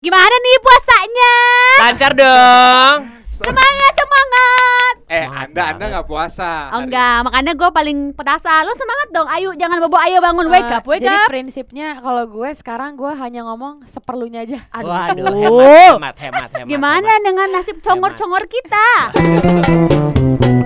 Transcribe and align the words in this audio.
Gimana 0.00 0.32
nih 0.32 0.56
puasanya? 0.58 1.32
Lancar 1.78 2.12
dong. 2.16 2.98
Semangat, 3.28 3.92
semangat. 3.92 4.94
Eh, 5.06 5.24
Semangat 5.24 5.44
Anda 5.44 5.62
Anda 5.66 5.84
nggak 5.92 6.06
puasa. 6.08 6.72
Oh 6.72 6.80
enggak, 6.80 7.20
makanya 7.20 7.52
gue 7.52 7.68
paling 7.70 7.98
petasan. 8.16 8.64
Lu 8.64 8.72
semangat 8.72 9.08
dong, 9.12 9.28
ayo 9.28 9.52
jangan 9.52 9.76
bobo, 9.76 10.00
ayo 10.00 10.16
bangun, 10.18 10.48
wake 10.48 10.64
Eh, 10.66 10.76
up, 10.80 10.84
wake 10.86 11.04
jadi 11.04 11.20
up. 11.20 11.28
prinsipnya 11.28 12.00
kalau 12.00 12.24
gue 12.26 12.48
sekarang 12.54 12.96
gue 12.96 13.12
hanya 13.12 13.44
ngomong 13.44 13.84
seperlunya 13.84 14.48
aja. 14.48 14.64
Waduh, 14.72 15.20
Aduh. 15.20 15.36
hemat, 15.36 16.16
hemat, 16.16 16.16
hemat, 16.16 16.48
hemat. 16.54 16.68
Gimana 16.68 17.20
dengan 17.20 17.48
nasib 17.52 17.84
congor-congor 17.84 18.48
kita? 18.48 18.86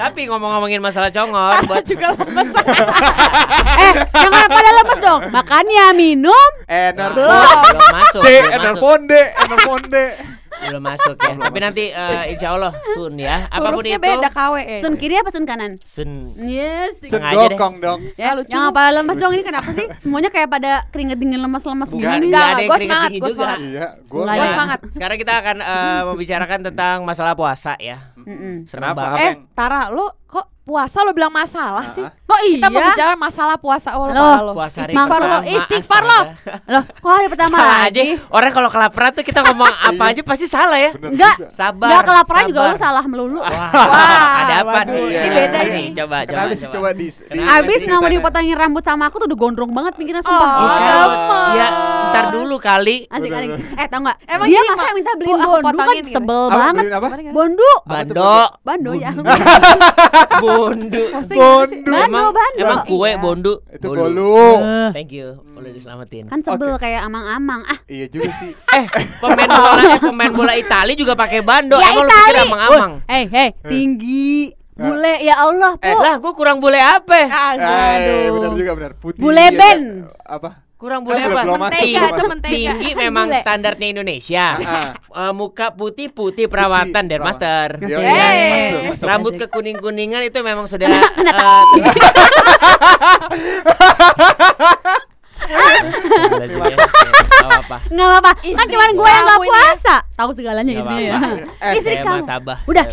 Tapi 0.00 0.20
ngomong-ngomongin 0.26 0.80
masalah 0.80 1.12
congor 1.12 1.60
buat 1.68 1.84
juga 1.84 2.16
lemes. 2.16 2.48
eh, 3.84 3.92
jangan 4.08 4.48
pada 4.48 4.70
lemes 4.72 4.98
dong. 4.98 5.20
Makannya 5.28 5.84
minum. 5.92 6.50
Enervon. 6.64 7.28
belum 7.28 7.88
masuk. 7.92 8.22
De, 8.24 8.36
belum 8.40 8.64
masuk. 8.64 9.00
de, 9.04 9.22
enervon 9.36 9.82
de. 9.86 10.06
Belum 10.60 10.82
masuk 10.84 11.16
ya. 11.16 11.34
Tapi 11.40 11.58
nanti 11.58 11.84
eh, 11.88 12.24
insya 12.32 12.52
Allah 12.52 12.72
sun 12.92 13.16
ya. 13.16 13.48
Apa 13.48 13.72
pun 13.72 13.80
Hurufnya 13.80 13.96
itu. 13.96 14.04
beda 14.04 14.28
KW 14.28 14.54
ya. 14.60 14.78
Sun 14.84 14.94
kiri 14.96 15.14
apa 15.16 15.30
sun 15.32 15.44
kanan? 15.48 15.80
Sun. 15.80 16.20
Yes. 16.44 17.00
Sengaja 17.00 17.48
deh. 17.48 17.56
Sedokong 17.56 17.74
dong. 17.80 18.00
Ya, 18.20 18.36
lucu. 18.36 18.52
jangan 18.52 18.68
pada 18.68 19.00
lemes 19.00 19.16
dong 19.16 19.32
ini 19.32 19.40
kenapa 19.40 19.72
sih? 19.72 19.88
Semuanya 20.04 20.28
kayak 20.28 20.48
pada 20.52 20.84
keringet 20.92 21.16
dingin 21.16 21.40
lemas-lemas 21.40 21.88
Bukan, 21.88 22.04
gini. 22.04 22.28
Enggak, 22.28 22.60
keringet 22.60 22.80
semangat, 22.84 23.10
juga. 23.16 23.28
semangat. 23.32 23.58
Iya, 23.60 23.86
Iya. 24.36 24.48
semangat. 24.52 24.78
Sekarang 24.92 25.16
kita 25.16 25.32
akan 25.40 25.56
eh, 25.60 26.00
membicarakan 26.12 26.58
tentang 26.68 26.96
masalah 27.04 27.32
puasa 27.32 27.72
ya. 27.80 28.12
Mm-mm. 28.30 28.54
Kenapa? 28.64 29.18
Eh, 29.18 29.34
Tara, 29.50 29.90
lo 29.90 30.22
kok 30.24 30.46
puasa 30.62 31.02
lo 31.02 31.10
bilang 31.10 31.34
masalah 31.34 31.90
sih? 31.90 32.06
Ah, 32.06 32.14
Kok 32.14 32.40
iya? 32.46 32.62
Kita 32.62 32.68
mau 32.70 32.82
bicara 32.86 33.14
masalah 33.18 33.56
puasa 33.58 33.98
oh, 33.98 34.06
lo. 34.06 34.14
Lo. 34.46 34.52
Puasa 34.54 34.86
Istighfar 34.86 35.18
lo, 35.20 35.38
istighfar 35.42 36.02
lo. 36.06 36.20
Loh, 36.70 36.84
kok 36.86 37.10
hari 37.10 37.26
pertama 37.26 37.58
Salah 37.58 37.74
aja. 37.82 37.90
lagi? 37.90 38.06
Orang 38.30 38.50
kalau 38.54 38.70
kelaparan 38.70 39.10
tuh 39.10 39.26
kita 39.26 39.42
ngomong 39.42 39.66
apa 39.90 40.04
aja 40.14 40.22
pasti 40.22 40.46
salah 40.46 40.78
ya. 40.78 40.94
Enggak. 40.94 41.50
Sabar. 41.50 41.90
Enggak 41.90 42.02
kelaparan 42.06 42.42
juga 42.46 42.60
lu 42.70 42.78
salah 42.78 43.02
melulu. 43.02 43.42
Wah, 43.42 43.50
Wah, 43.50 44.30
ada 44.46 44.54
apa 44.62 44.70
waduh, 44.78 44.94
nih? 44.94 45.10
ini 45.10 45.28
beda 45.34 45.58
nih. 45.66 45.86
Coba, 45.90 46.16
coba, 46.22 46.28
Kenapa 46.30 46.54
sih 46.54 46.68
coba 46.70 46.88
di, 46.94 47.06
Abis 47.34 47.76
sih 47.82 47.86
nggak 47.90 47.98
mau 47.98 48.10
dipotongin 48.14 48.54
rambut 48.54 48.84
sama 48.86 49.10
aku 49.10 49.16
tuh 49.18 49.26
udah 49.26 49.38
gondrong 49.42 49.72
banget 49.74 49.98
mikirnya 49.98 50.22
Oh, 50.22 50.30
sumpah. 50.30 50.46
Ya, 51.50 51.66
Asik, 51.66 51.99
ntar 52.10 52.24
dulu 52.30 52.56
kali. 52.58 52.96
asik, 53.06 53.30
asik. 53.30 53.50
Eh 53.74 53.86
tau 53.86 54.00
nggak? 54.00 54.16
Emang 54.26 54.46
Dia 54.46 54.56
gini, 54.56 54.68
masa 54.68 54.82
Mak? 54.82 54.92
minta 54.92 55.12
beliin 55.14 55.32
aku 55.32 55.40
bondu 55.40 55.62
kan 55.62 55.72
potongin 55.72 56.02
gitu. 56.02 56.12
sebel 56.12 56.42
Apa, 56.42 56.56
banget. 56.56 56.84
apa? 56.90 57.08
Bondu. 57.30 57.70
Bando. 57.84 58.34
Bando 58.60 58.90
ya. 58.94 59.10
Bondu. 59.12 59.32
Bondu. 60.40 61.04
Bando, 61.82 61.92
Emang, 61.96 62.26
bando. 62.30 62.58
emang 62.58 62.80
kue 62.84 63.08
Iya. 63.08 63.18
bondu. 63.18 63.52
Itu 63.68 63.86
Bolu. 63.86 64.00
bolu. 64.00 64.34
Eh, 64.60 64.90
Thank 64.92 65.12
you. 65.12 65.28
Boleh 65.50 65.70
diselamatin. 65.70 66.24
Kan 66.26 66.40
sebel 66.40 66.74
kayak 66.76 67.02
amang-amang. 67.02 67.62
Ah, 67.64 67.78
Iya 67.86 68.06
juga 68.06 68.30
sih. 68.36 68.52
Eh, 68.76 68.86
pemain 69.18 69.50
bola 69.60 69.82
eh, 69.84 70.00
pemain 70.00 70.32
bola 70.32 70.52
Itali 70.54 70.94
juga 70.94 71.12
pakai 71.14 71.40
bando. 71.40 71.76
ya 71.76 71.90
Emang 71.90 72.04
lu 72.04 72.10
pikir 72.10 72.36
amang-amang? 72.40 72.92
Woi, 72.96 73.08
Hei, 73.08 73.24
hei, 73.28 73.48
tinggi. 73.60 74.54
Bule 74.72 75.20
ya 75.20 75.36
Allah, 75.38 75.76
Eh, 75.76 75.92
Bu. 75.92 76.00
lah 76.00 76.16
gua 76.16 76.32
kurang 76.32 76.56
bule 76.56 76.80
apa? 76.80 77.12
Eh, 77.12 77.28
Aduh. 77.28 78.32
benar 78.32 78.50
juga 78.54 78.72
benar. 78.72 78.92
Putih. 78.96 79.20
Bule 79.20 79.36
ya, 79.42 79.52
Ben. 79.52 80.08
Apa? 80.24 80.64
Kurang 80.80 81.04
Kan 81.04 81.12
belum- 81.12 81.36
apa? 81.36 81.60
Mentega, 81.60 82.08
itu 82.08 82.24
mentega. 82.24 82.56
Tinggi 82.72 82.90
memang 82.96 83.28
Bule. 83.28 83.36
standarnya 83.38 83.86
Indonesia. 83.92 84.46
Eh, 85.10 85.34
muka 85.34 85.74
putih 85.74 86.06
putih 86.08 86.46
perawatan 86.46 87.04
dan 87.04 87.20
master. 87.20 87.76
Yo, 87.82 87.98
iya, 87.98 88.30
Eh. 88.30 88.70
masuk, 88.70 88.82
masuk. 88.88 89.06
Rambut 89.10 89.32
Asik. 89.34 89.42
kekuning 89.44 89.76
kuningan 89.76 90.22
itu 90.22 90.38
memang 90.40 90.64
sudah 90.64 90.86
Kena 91.12 91.34
eh, 95.50 95.82
apa 97.40 97.76
Nggak 97.88 98.06
apa-apa. 98.06 98.30
Kan 98.38 98.66
cuma 98.66 98.84
gue 98.86 99.10
yang 99.10 99.24
nggak 99.24 99.38
ini 99.38 99.48
ya. 99.48 99.50
puasa. 99.50 99.94
Tahu 100.12 100.30
segalanya 100.32 100.70
Nggak 100.70 100.82
istrinya 100.84 101.02
ya. 101.02 101.18
Eh, 101.60 101.72
Istri 101.74 101.94
kamu. 102.00 102.24
Udah. 102.64 102.84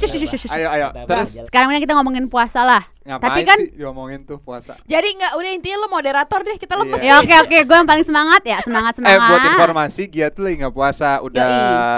Ayo, 0.49 0.67
ayo. 0.69 0.87
Terus 1.03 1.29
Sekarang 1.43 1.67
ini 1.69 1.79
kita 1.79 1.93
ngomongin 1.93 2.25
puasa 2.27 2.61
lah. 2.61 2.83
ngapain 2.99 3.23
Tapi 3.23 3.41
kan 3.41 3.55
sih 3.57 3.71
diomongin 3.73 4.19
tuh 4.21 4.35
puasa? 4.37 4.75
Jadi 4.83 5.07
enggak 5.09 5.31
udah 5.33 5.49
intinya 5.49 5.77
lo 5.79 5.87
moderator 5.87 6.43
deh, 6.43 6.55
kita 6.55 6.75
lemes. 6.75 6.99
Ya 6.99 7.15
oke 7.17 7.35
oke, 7.41 7.57
gue 7.63 7.75
yang 7.77 7.87
paling 7.87 8.03
semangat 8.03 8.43
ya, 8.43 8.59
semangat 8.59 8.93
Eh 8.93 8.97
semangat. 8.99 9.29
buat 9.29 9.43
informasi 9.47 10.01
Gia 10.07 10.27
tuh 10.27 10.43
lagi 10.43 10.59
nggak 10.59 10.73
puasa 10.73 11.23
udah 11.23 11.47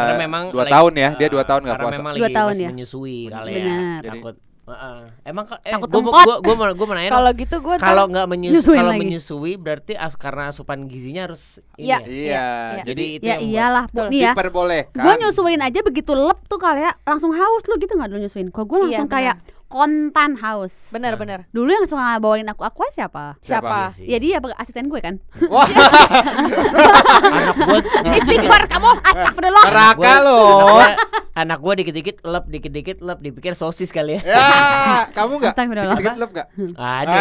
Karena 0.05 0.21
memang 0.21 0.43
dua 0.49 0.63
lagi- 0.63 0.73
tahun 0.75 0.93
ya 0.95 1.09
dia 1.15 1.25
eh, 1.25 1.31
dua 1.31 1.43
tahun 1.43 1.61
nggak 1.63 1.73
karena 1.73 1.85
puasa. 1.87 1.97
memang 1.97 2.13
Dua 2.13 2.21
lagi 2.23 2.35
tahun 2.35 2.53
ya. 2.55 2.69
menyusui 2.69 3.19
kali 3.27 3.51
Benar. 3.51 3.99
ya. 3.99 4.11
Takut. 4.11 4.35
Heeh. 4.69 4.99
Emang 5.25 5.45
eh 5.59 5.73
Takut 5.73 5.89
gua, 5.89 6.01
gua, 6.15 6.35
gua, 6.39 6.55
mau 6.55 6.65
gua 6.71 6.85
mau 6.85 6.95
nanya. 6.95 7.11
Kalau 7.17 7.31
gitu 7.33 7.55
gue 7.59 7.75
kalau 7.75 8.05
nggak 8.05 8.27
menyusui 8.27 8.77
kalau 8.77 8.93
menyusui 8.93 9.53
berarti 9.55 9.93
as, 9.93 10.13
karena 10.13 10.49
asupan 10.49 10.85
gizinya 10.85 11.25
harus 11.25 11.57
ini 11.75 11.89
Iya. 11.89 11.97
ya? 11.97 12.05
Iya. 12.05 12.45
Iya. 12.77 12.83
Jadi 12.85 13.03
itu 13.15 13.25
Ya 13.25 13.35
iyalah, 13.37 13.85
Bu. 13.89 14.07
Ya. 14.09 14.31
diperbolehkan. 14.31 15.01
Gue 15.01 15.13
nyusuin 15.17 15.59
aja 15.59 15.79
begitu 15.81 16.11
lep 16.13 16.39
tuh 16.45 16.57
kali 16.57 16.81
ya, 16.81 16.93
langsung 17.03 17.31
haus 17.31 17.63
lu 17.65 17.75
gitu 17.75 17.93
nggak 17.93 18.09
dulu 18.09 18.19
nyusuin? 18.21 18.47
Kok 18.47 18.63
gue 18.63 18.77
Iya, 18.77 18.83
langsung 18.85 19.07
benar. 19.07 19.17
kayak 19.17 19.35
kontan 19.69 20.33
haus. 20.35 20.73
bener 20.89 21.13
bener. 21.13 21.45
Dulu 21.49 21.69
yang 21.69 21.85
suka 21.85 22.17
bawain 22.17 22.43
aku 22.43 22.65
aqua 22.65 22.89
siapa? 22.89 23.37
Siapa? 23.39 23.93
Iya 23.95 24.17
sih. 24.19 24.33
Ya 24.33 24.41
dia 24.41 24.57
asisten 24.57 24.89
gue 24.89 24.97
kan. 24.97 25.21
Wah, 25.45 25.69
anak 27.29 27.55
gua 27.55 27.77
Istighfar 28.17 28.65
kamu, 28.67 28.89
astagfirullah. 28.99 29.63
neraka 29.63 30.13
loh. 30.19 30.81
anak 31.31 31.57
gua 31.57 31.71
dikit-dikit 31.73 32.19
lep, 32.21 32.45
dikit-dikit 32.47 32.97
lep, 32.99 33.19
dipikir 33.19 33.53
sosis 33.53 33.87
kali 33.89 34.17
ya. 34.17 34.21
Ya, 34.27 34.43
kamu 35.17 35.37
nggak? 35.37 35.53
Astagfirullah. 35.53 35.95
Dikit 35.95 36.17
lep 36.17 36.29
nggak? 36.33 36.47
Aduh. 36.73 37.13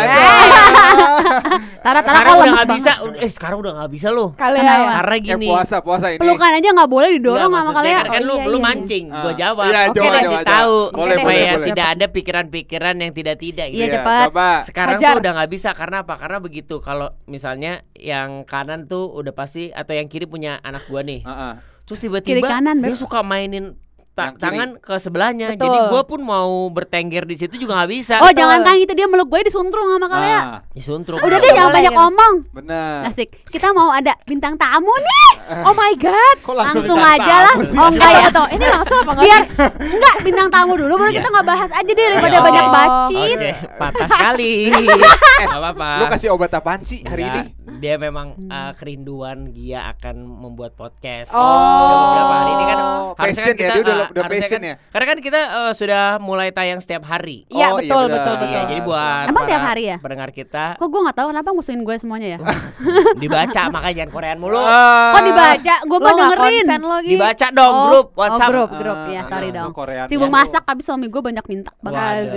Tara 1.79 2.01
Tara 2.01 2.01
Sekarang 2.03 2.25
kok 2.25 2.35
udah 2.35 2.47
lemes 2.47 2.57
nggak 2.59 2.69
bisa. 2.75 2.93
Eh 3.19 3.31
sekarang 3.31 3.59
udah 3.61 3.73
nggak 3.77 3.91
bisa 3.93 4.09
loh. 4.09 4.29
Kali 4.35 4.59
Kenapa? 4.59 4.81
ya. 4.81 4.91
Karena 4.99 5.15
Eh 5.15 5.21
gini. 5.23 5.47
puasa 5.47 5.77
puasa 5.79 6.07
ini. 6.09 6.19
Pelukan 6.19 6.51
aja 6.51 6.69
nggak 6.73 6.91
boleh 6.91 7.09
didorong 7.15 7.51
sama 7.53 7.71
kalian. 7.73 7.97
Kan, 8.01 8.17
Oh, 8.19 8.25
lu, 8.25 8.35
iya, 8.35 8.47
lu 8.47 8.59
iya, 8.59 8.65
mancing, 8.65 9.05
Ah. 9.09 9.21
gua 9.21 9.33
jawab. 9.35 9.65
Iya, 9.69 9.81
Oke, 9.89 10.01
kasih 10.01 10.39
tahu. 10.43 10.77
Boleh, 10.91 11.17
boleh, 11.19 11.43
boleh. 11.53 11.67
tidak 11.69 11.87
ada 11.95 12.07
pikiran-pikiran 12.47 12.95
yang 13.03 13.11
tidak-tidak 13.11 13.67
gitu. 13.75 13.83
Iya, 13.83 13.99
cepet. 13.99 14.27
Coba. 14.31 14.51
Sekarang 14.63 14.95
Hajar. 14.95 15.19
tuh 15.19 15.21
udah 15.27 15.33
nggak 15.35 15.51
bisa 15.51 15.71
karena 15.75 16.07
apa? 16.07 16.15
Karena 16.15 16.39
begitu 16.39 16.79
kalau 16.79 17.11
misalnya 17.27 17.83
yang 17.99 18.47
kanan 18.47 18.87
tuh 18.87 19.11
udah 19.11 19.35
pasti 19.35 19.75
atau 19.75 19.99
yang 19.99 20.07
kiri 20.07 20.31
punya 20.31 20.63
anak 20.63 20.87
gua 20.87 21.03
nih. 21.03 21.27
Heeh. 21.27 21.55
Terus 21.89 21.99
tiba-tiba 22.05 22.47
kanan, 22.47 22.85
dia 22.85 22.95
suka 22.95 23.25
mainin 23.25 23.75
ta- 24.19 24.25
Yang 24.25 24.35
kiri. 24.35 24.43
tangan 24.43 24.69
ke 24.77 24.95
sebelahnya. 24.99 25.47
Betul. 25.49 25.63
Jadi 25.63 25.79
gua 25.87 26.03
pun 26.03 26.21
mau 26.21 26.51
bertengger 26.69 27.23
di 27.23 27.37
situ 27.37 27.55
juga 27.57 27.73
nggak 27.77 27.91
bisa. 27.91 28.15
Oh 28.19 28.31
jangan 28.31 28.59
kan 28.61 28.75
itu 28.75 28.91
dia 28.91 29.07
meluk 29.07 29.29
gue 29.29 29.47
disuntrung 29.47 29.87
sama 29.89 30.07
kalian. 30.07 30.43
Ah, 30.43 30.61
Disuntruk. 30.69 31.19
Udah 31.19 31.39
deh 31.39 31.51
jangan 31.51 31.71
banyak 31.71 31.95
ngomong. 31.95 32.33
benar. 32.51 33.07
Asik. 33.07 33.47
Kita 33.47 33.71
mau 33.71 33.89
ada 33.89 34.19
bintang 34.25 34.55
tamu 34.55 34.91
nih. 34.91 35.31
Oh 35.61 35.73
my 35.73 35.95
god. 35.95 36.37
Kok 36.41 36.53
Langsung, 36.53 36.83
bintang 36.83 37.01
aja 37.17 37.35
lah. 37.45 37.55
Oh 37.55 37.89
enggak 37.89 38.11
ya. 38.11 38.23
Atau 38.29 38.45
ini 38.53 38.65
langsung 38.65 38.99
apa 38.99 39.11
enggak? 39.13 39.25
Biar 39.25 39.43
enggak 39.79 40.17
bintang 40.21 40.49
tamu 40.49 40.73
dulu 40.75 40.93
baru 40.97 41.11
kita 41.11 41.29
nggak 41.29 41.47
bahas 41.47 41.71
aja 41.71 41.87
deh 41.89 42.05
daripada 42.11 42.37
Oh. 42.37 42.45
banyak 42.45 42.67
bacit. 42.69 43.37
Oke, 43.39 43.51
patah 43.75 44.07
sekali. 44.09 44.55
Gak 45.41 45.55
apa-apa. 45.55 45.91
Lu 45.97 46.07
kasih 46.09 46.29
obat 46.31 46.51
apaan 46.51 46.83
sih 46.83 47.01
hari 47.01 47.23
ini? 47.25 47.41
Dia 47.79 47.95
memang 47.95 48.35
uh, 48.45 48.75
kerinduan 48.75 49.53
Gia 49.53 49.87
akan 49.89 50.17
membuat 50.19 50.75
podcast. 50.75 51.31
Oh. 51.31 51.39
Udah 51.39 51.97
beberapa 52.03 52.35
hari 52.35 52.51
ini 52.51 52.65
kan 52.65 52.77
Oh, 52.79 53.15
harusnya 53.15 53.45
passion 53.45 53.55
ya, 53.55 53.69
dia 53.69 53.81
udah- 53.81 53.97
uh, 54.01 54.08
udah 54.11 54.23
harusnya 54.23 54.41
passion 54.41 54.59
kan- 54.59 54.69
ya? 54.69 54.75
Karena 54.89 55.07
kan 55.07 55.19
kita 55.19 55.41
uh, 55.51 55.73
sudah 55.73 56.03
mulai 56.19 56.49
tayang 56.49 56.79
setiap 56.79 57.05
hari. 57.05 57.45
Iya 57.49 57.67
Oh, 57.69 57.77
iya 57.77 57.85
betul 57.85 58.03
benar. 58.05 58.15
betul 58.15 58.35
Iya, 58.35 58.41
betul. 58.41 58.65
jadi 58.67 58.81
buat 58.83 59.25
Emang 59.27 59.45
tiap 59.45 59.63
hari 59.65 59.83
ya? 59.85 59.97
Pendengar 59.99 60.31
kita 60.31 60.65
Kok 60.75 60.87
gue 60.87 61.01
nggak 61.01 61.17
tahu 61.17 61.27
kenapa 61.29 61.49
musuhin 61.51 61.81
gue 61.81 61.97
semuanya 61.97 62.29
ya? 62.31 62.39
dibaca 63.23 63.63
makanya 63.69 63.95
jangan 63.99 64.11
Korean 64.11 64.39
mulu. 64.39 64.57
Ah. 64.57 65.13
Kok 65.13 65.23
dibaca? 65.25 65.75
Gue 65.83 65.99
mau 65.99 66.09
dengerin. 66.11 66.65
konsen 66.65 66.81
lo 66.81 66.97
Gi. 66.99 67.11
Dibaca 67.11 67.47
dong 67.51 67.67
Oh, 67.71 67.85
grup 67.87 68.07
oh, 68.09 68.19
WhatsApp. 68.19 68.49
grup, 68.49 68.71
grup. 68.73 68.99
Ya, 69.07 69.21
Ah, 69.21 69.25
sorry 69.29 69.49
ah, 69.49 69.55
dong. 69.59 69.71
Sibuk 70.07 70.27
ya. 70.27 70.35
masak 70.35 70.63
habis 70.65 70.85
suami 70.85 71.07
gue 71.07 71.21
banyak 71.21 71.45
minta 71.47 71.71
banget. 71.79 72.33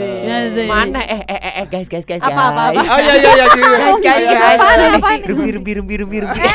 Mana 0.64 1.02
eh 1.02 1.22
eh 1.22 1.40
eh 1.40 1.54
eh, 1.58 1.66
guys 1.66 1.88
guys 1.88 2.04
guys 2.04 2.20
Apa, 2.20 2.52
apa, 2.52 2.64
guys. 2.70 2.82
apa? 2.82 2.92
Oh 2.92 3.00
iya 3.00 3.14
iya 3.14 3.32
iya. 3.32 3.46
Guys, 3.52 3.98
guys, 3.98 4.22
Iya, 4.22 4.34
guys. 4.34 4.60
Apaan, 4.92 5.20
Rumbi, 5.22 5.50
rumbi, 5.54 5.72
rumbi, 5.74 5.96
rumbi, 5.98 6.18
rumbi. 6.20 6.40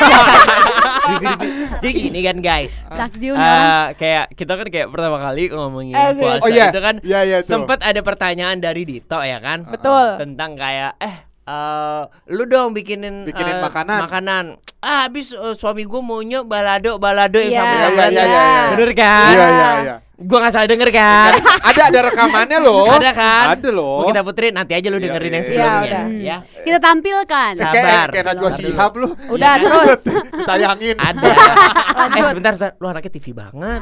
Jadi 1.77 1.93
gini 1.95 2.19
kan 2.21 2.37
guys. 2.37 2.83
Eh, 2.83 3.85
kayak 3.95 4.25
kita 4.35 4.53
kan 4.53 4.67
kayak 4.67 4.87
pertama 4.89 5.06
kali 5.09 5.43
ngomongin 5.47 5.95
Asik. 5.95 6.19
puasa 6.19 6.41
Oh 6.41 6.49
iya. 6.49 6.67
itu 6.67 6.79
kan 6.79 6.95
iya 7.01 7.37
tuh. 7.39 7.55
sempet 7.55 7.79
ada 7.79 8.01
pertanyaan 8.01 8.57
dari 8.57 8.83
Dito 8.83 9.15
ya 9.17 9.39
kan 9.39 9.63
Betul. 9.63 10.19
tentang 10.19 10.53
kayak 10.53 10.99
eh 10.99 11.15
eh, 11.43 12.01
lu 12.27 12.43
dong 12.43 12.71
bikinin 12.71 13.23
Bikinin 13.23 13.55
eh, 13.55 13.63
makanan. 13.63 13.99
makanan 14.03 14.45
ah 14.79 15.05
habis 15.05 15.31
eh, 15.31 15.53
suami 15.53 15.83
gue 15.83 16.01
maunya 16.01 16.43
balado 16.43 16.97
balado 16.97 17.37
yang 17.37 17.55
sambil 17.55 17.71
Iya 17.73 17.79
iya 17.79 17.87
sambil 17.87 18.09
iya 18.09 18.21
iya. 18.21 18.27
iya. 18.27 18.63
bener 18.69 18.91
kan 18.93 19.31
Iya 19.31 19.47
iya 19.47 19.69
iya. 19.79 19.95
Gua 20.17 20.41
nggak 20.41 20.49
salah 20.49 20.65
denger 20.65 20.89
kan? 20.89 21.29
ada 21.69 21.81
ada 21.93 21.99
rekamannya 22.09 22.57
loh. 22.57 22.89
Ada 22.89 23.13
kan? 23.13 23.45
Ada 23.53 23.69
loh. 23.69 24.01
Mungkin 24.01 24.25
putri 24.25 24.49
nanti 24.49 24.73
aja 24.73 24.89
lu 24.89 24.97
Iya, 24.97 25.05
dengerin 25.13 25.29
iya, 25.29 25.35
yang 25.37 25.43
iya. 25.45 25.45
sebelumnya 25.45 25.69
Iya, 25.69 25.85
udah. 25.85 26.05
ya. 26.25 26.37
Kita 26.65 26.77
tampilkan. 26.81 27.51
Sabar. 27.61 28.07
Kayak 28.09 28.25
Najwa 28.25 28.49
Dulu. 28.49 28.57
Shihab 28.57 28.91
lu. 28.97 29.07
Udah 29.29 29.53
terus. 29.61 30.01
Ditayangin. 30.41 30.95
Ada. 30.97 31.29
eh 32.17 32.23
sebentar. 32.33 32.53
lu 32.81 32.85
anaknya 32.89 33.11
TV 33.13 33.25
banget. 33.37 33.79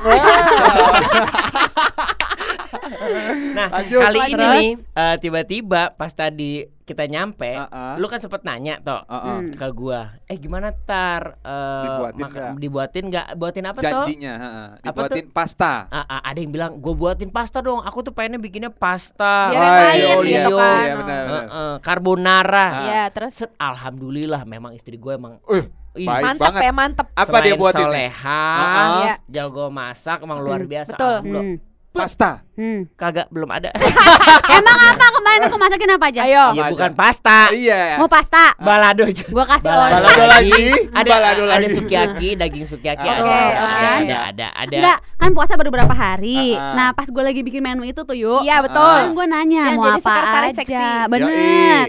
Nah, 3.58 3.68
Lanjut. 3.72 4.02
kali 4.02 4.20
ini 4.22 4.34
Terus? 4.34 4.54
nih 4.54 4.68
eh, 4.94 5.16
tiba-tiba 5.18 5.82
pas 5.92 6.12
tadi 6.12 6.52
kita 6.80 7.02
nyampe, 7.04 7.50
Uh-uh. 7.50 7.98
lu 7.98 8.06
kan 8.06 8.20
sempet 8.20 8.42
nanya 8.42 8.78
toh. 8.78 9.02
Hmm. 9.06 9.50
ke 9.50 9.68
gua, 9.72 10.22
eh 10.24 10.36
gimana 10.36 10.70
tar 10.72 11.40
eh, 11.40 11.84
Dibuatin 11.84 12.24
nggak? 12.24 12.50
dibuatin 12.56 13.04
nggak? 13.08 13.28
Buatin 13.34 13.64
apa 13.66 13.80
toh? 13.80 13.90
Janjinya, 14.06 14.34
heeh. 14.36 14.68
Apa 14.84 14.90
dibuatin 15.02 15.26
pasta. 15.28 15.90
Ah, 15.90 16.06
ah, 16.08 16.22
ada 16.22 16.38
yang 16.38 16.52
bilang 16.52 16.78
gue 16.78 16.94
buatin 16.94 17.28
pasta 17.28 17.58
dong. 17.60 17.82
Aku 17.82 18.00
tuh 18.00 18.12
pengennya 18.12 18.38
bikinnya 18.38 18.70
pasta. 18.70 19.50
Biar 19.50 19.58
yang 19.58 19.66
Oh, 19.66 19.82
lain 19.82 19.98
iya, 19.98 20.14
gitu 20.38 20.52
iya, 20.52 20.62
kan. 20.62 20.78
Iya, 20.80 20.94
benar, 20.96 21.22
benar. 21.26 21.46
eh, 21.50 21.76
carbonara. 21.82 22.66
Ah. 22.68 22.84
Iya, 22.84 23.04
terus 23.10 23.34
Set, 23.36 23.50
alhamdulillah 23.58 24.42
memang 24.44 24.72
istri 24.72 24.96
gue 24.96 25.12
emang 25.12 25.42
Uh, 25.44 25.66
ih, 25.96 26.06
baik 26.06 26.22
mantep 26.24 26.46
banget. 26.46 26.62
ya, 26.62 26.72
mantep. 26.72 27.08
Apa 27.10 27.26
dia 27.40 27.50
selain 27.50 27.58
buatin? 27.58 27.82
nih? 27.82 27.90
Soleha, 28.14 28.46
Ah. 28.54 28.94
Iya. 29.02 29.16
jago 29.28 29.66
masak 29.70 30.22
emang 30.22 30.38
luar 30.40 30.62
Hmm, 30.62 30.70
biasa. 30.70 30.94
betul. 30.94 31.18
Hmm. 31.26 31.56
Pasta. 31.90 32.45
Hmm. 32.56 32.88
Kagak 32.96 33.28
belum 33.30 33.52
ada. 33.52 33.68
Emang 34.58 34.78
apa 34.88 35.06
kemarin 35.12 35.40
aku 35.44 35.58
masakin 35.60 35.90
apa 35.92 36.06
aja? 36.08 36.20
Ayo. 36.24 36.46
Iya 36.56 36.64
aja? 36.64 36.72
bukan 36.72 36.92
pasta. 36.96 37.40
Iya. 37.52 38.00
Mau 38.00 38.08
pasta? 38.08 38.56
Balado 38.58 39.04
aja. 39.04 39.28
Gua 39.28 39.44
kasih 39.44 39.68
Balado, 39.68 39.84
orang. 39.86 40.02
Balado 40.02 40.26
lagi. 40.32 40.66
Ada 40.90 41.10
Balado 41.10 41.44
ada 41.44 41.52
lagi. 41.60 41.68
sukiyaki, 41.70 42.30
daging 42.34 42.66
sukiyaki 42.66 43.04
Oke, 43.04 43.12
ada. 43.12 43.22
oke. 43.22 43.36
Ada, 43.36 43.92
ada, 43.92 44.18
ada, 44.26 44.48
ada. 44.56 44.76
Enggak, 44.76 44.98
kan 45.20 45.30
puasa 45.36 45.54
baru 45.56 45.70
berapa 45.70 45.92
hari. 45.92 46.56
Ah. 46.56 46.74
Nah, 46.74 46.88
pas 46.92 47.08
gue 47.08 47.24
lagi 47.24 47.42
bikin 47.44 47.60
menu 47.60 47.84
itu 47.84 48.02
tuh 48.02 48.16
yuk. 48.16 48.42
Iya, 48.42 48.64
betul. 48.64 48.96
Kan 49.04 49.12
gue 49.12 49.26
nanya 49.28 49.64
Yang 49.70 49.76
mau 49.76 49.86
jadi 49.86 50.00
apa 50.00 50.40
aja. 50.42 50.52
seksi. 50.56 50.88
Bener. 51.12 51.28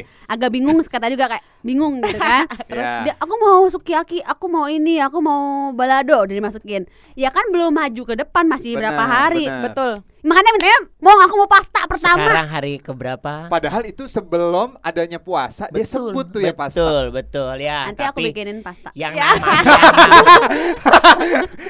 Yoi. 0.03 0.15
Agak 0.27 0.51
bingung 0.51 0.75
kata 0.83 1.07
juga 1.07 1.31
kayak 1.31 1.45
bingung 1.63 2.03
gitu 2.03 2.19
kan. 2.19 2.51
Terus 2.71 2.83
Iya. 2.83 3.03
dia, 3.07 3.15
aku 3.23 3.35
mau 3.39 3.63
sukiyaki, 3.71 4.19
aku 4.27 4.51
mau 4.51 4.67
ini, 4.67 4.99
aku 4.99 5.23
mau 5.23 5.71
balado 5.71 6.27
udah 6.27 6.35
dimasukin. 6.35 6.83
Ya 7.15 7.31
kan 7.31 7.47
belum 7.55 7.71
maju 7.71 8.03
ke 8.03 8.15
depan 8.19 8.51
masih 8.51 8.75
berapa 8.75 8.99
Benar, 8.99 9.15
hari. 9.31 9.47
benar. 9.47 9.63
Betul. 9.71 9.93
Makanya 10.27 10.51
mintanya 10.51 10.79
mau 10.99 11.15
aku 11.17 11.35
mau 11.39 11.47
pasta 11.47 11.87
pertama. 11.87 12.27
Sekarang 12.27 12.49
hari 12.49 12.73
keberapa? 12.77 13.47
Padahal 13.47 13.87
itu 13.87 14.05
sebelum 14.05 14.75
adanya 14.81 15.17
puasa 15.17 15.71
dia 15.71 15.87
sebut 15.87 16.27
tuh 16.29 16.41
ya 16.41 16.51
pasta. 16.51 16.77
Betul, 16.77 17.05
betul 17.15 17.55
ya. 17.57 17.87
Nanti 17.87 18.03
aku 18.03 18.19
tapi 18.19 18.27
bikinin 18.35 18.59
pasta. 18.59 18.91
yang 18.93 19.15
Ya. 19.15 19.23
namanya 19.23 19.71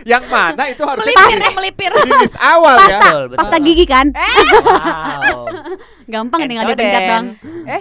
Yang 0.06 0.24
mana 0.26 0.62
itu 0.66 0.82
harus 0.82 1.02
Melipir 1.04 1.36
eh, 1.36 1.52
melipir. 1.52 1.90
di 1.92 2.10
awal 2.38 2.74
ya. 2.74 2.80
Pasta, 2.80 2.96
Betul, 2.96 3.22
betul. 3.26 3.36
pasta 3.36 3.56
gigi 3.60 3.84
kan? 3.84 4.06
wow. 4.10 5.38
Gampang 6.06 6.40
tinggal 6.46 6.64
Ensoden. 6.64 6.78
dipencet 6.80 7.02
dong. 7.04 7.26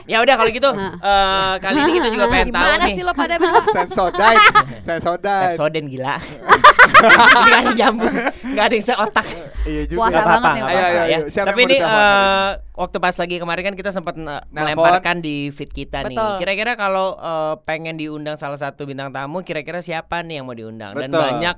Ya 0.03 0.17
udah 0.19 0.35
kalau 0.35 0.49
gitu 0.49 0.69
eh, 0.75 1.53
kali 1.61 1.77
ini 1.77 1.91
kita 1.93 2.09
juga 2.09 2.25
pengen 2.27 2.47
tahu 2.49 2.59
Gimana 2.59 2.83
nih. 2.83 2.95
sih 2.97 3.03
lo 3.05 3.13
pada 3.13 3.33
berdua? 3.37 3.63
Sensodai. 3.71 4.35
Sensodai. 4.87 5.53
Pepsoden 5.55 5.85
gila. 5.87 6.15
Gak 6.85 7.59
ada 7.65 7.71
nyambung, 7.73 8.15
gak 8.55 8.65
ada 8.69 8.75
yang 8.75 8.87
seotak. 8.87 9.25
Iya 9.65 9.83
juga. 9.89 9.99
Puasa 10.05 10.13
Nggak 10.13 10.25
banget 10.29 10.51
nggak 10.55 10.69
Ayo, 10.69 10.77
ayo, 10.77 10.93
ya. 10.93 11.03
ayo. 11.03 11.19
Siapa 11.33 11.47
Tapi 11.49 11.61
ini 11.65 11.77
eh, 11.81 12.49
waktu 12.77 12.97
pas 13.01 13.15
lagi 13.17 13.35
kemarin 13.41 13.63
kan 13.65 13.75
kita 13.75 13.91
sempat 13.91 14.15
eh, 14.15 14.41
melemparkan 14.53 15.17
di 15.25 15.49
feed 15.49 15.71
kita 15.73 16.05
nih. 16.05 16.17
Kira-kira 16.37 16.77
kalau 16.77 17.17
eh, 17.17 17.53
pengen 17.65 17.97
diundang 17.97 18.37
salah 18.37 18.61
satu 18.61 18.85
bintang 18.85 19.09
tamu, 19.09 19.41
kira-kira 19.41 19.81
siapa 19.81 20.21
nih 20.21 20.41
yang 20.41 20.45
mau 20.45 20.53
diundang? 20.57 20.93
Dan 20.93 21.09
Betul. 21.09 21.21
banyak 21.21 21.55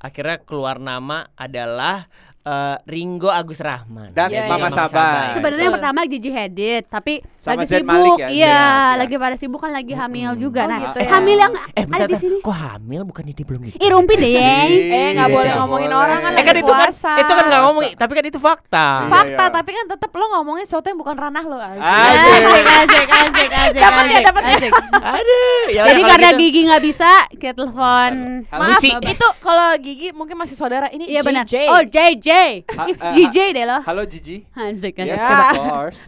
akhirnya 0.00 0.36
keluar 0.48 0.80
nama 0.80 1.28
adalah 1.36 2.08
eh, 2.42 2.76
Ringo 2.84 3.28
Agus 3.28 3.58
Rahman 3.58 4.10
Dan 4.10 4.28
Iya, 4.28 4.46
Mama 4.46 4.66
iya. 4.66 4.74
Sabai. 4.74 5.26
Sebenarnya 5.34 5.64
yang 5.66 5.76
pertama 5.76 5.98
Gigi 6.04 6.30
Hadid, 6.30 6.82
tapi 6.86 7.20
Sama 7.34 7.52
lagi 7.58 7.68
Zayn 7.68 7.82
sibuk. 7.82 8.16
Ya, 8.16 8.26
Iya, 8.26 8.30
Malik 8.30 8.40
ya. 8.40 8.96
lagi 8.96 9.14
pada 9.16 9.36
sibuk 9.36 9.60
kan 9.60 9.70
lagi 9.70 9.92
hamil 9.92 10.30
juga. 10.36 10.62
Oh, 10.62 10.68
nah, 10.68 10.78
gitu 10.82 10.98
ya. 10.98 11.08
hamil 11.10 11.36
yang 11.38 11.52
Eh, 11.70 11.84
ada 11.84 12.06
di 12.06 12.16
sini. 12.16 12.36
Kok 12.40 12.56
hamil 12.56 13.00
bukannya 13.04 13.32
dia 13.32 13.44
belum 13.44 13.60
nikah? 13.62 13.78
Ih, 13.78 13.90
rumpi 13.90 14.14
deh, 14.14 14.32
Yeng. 14.32 14.70
Eh, 14.88 15.08
nggak 15.14 15.28
Iya, 15.28 15.36
boleh 15.36 15.52
ngomongin 15.54 15.88
boleh. 15.88 16.02
orang 16.02 16.18
kan 16.18 16.32
Eh 16.32 16.42
kan 16.42 16.56
itu 16.56 16.72
kan 16.72 16.90
itu 16.90 17.02
kan 17.30 17.44
nggak 17.44 17.50
Puasa. 17.52 17.66
ngomong, 17.66 17.82
tapi 17.94 18.12
kan 18.14 18.24
itu 18.26 18.38
fakta. 18.38 18.86
Iya, 18.98 19.10
Fakta, 19.10 19.44
iya. 19.44 19.52
tapi 19.52 19.70
kan 19.70 19.84
tetap 19.86 20.10
lo 20.10 20.24
ngomongin 20.30 20.64
sesuatu 20.64 20.86
yang 20.86 20.98
bukan 20.98 21.14
ranah 21.14 21.44
lo. 21.44 21.58
Asik. 21.58 21.80
Asik, 21.80 22.64
asik, 22.64 23.06
asik, 23.06 23.48
asik, 23.50 23.80
Dapat 23.80 23.99
ya, 24.20 24.28
dapat 24.28 24.42
ya. 24.42 24.52
asik. 24.56 24.72
Aduh, 25.00 25.62
ya 25.72 25.82
Jadi 25.88 26.00
karena 26.04 26.28
gitu. 26.30 26.40
Gigi 26.40 26.60
nggak 26.68 26.82
bisa, 26.84 27.10
kita 27.32 27.52
telepon. 27.56 28.12
Maaf, 28.46 28.82
itu 28.84 29.28
kalau 29.40 29.68
Gigi 29.80 30.08
mungkin 30.12 30.36
masih 30.36 30.56
saudara 30.56 30.86
ini 30.88 31.08
Iya 31.08 31.20
benar. 31.24 31.44
JJ. 31.48 31.54
Oh, 31.68 31.82
JJ. 31.82 32.30
Ha- 32.70 32.86
eh, 32.88 33.12
JJ 33.16 33.38
deh 33.56 33.64
lo. 33.64 33.78
Halo 33.82 34.02
Gigi. 34.04 34.44
Asik, 34.52 34.94
asik. 34.96 35.10
Yes, 35.10 35.18
Ya. 35.18 35.56
of 35.56 35.58
course. 35.58 36.00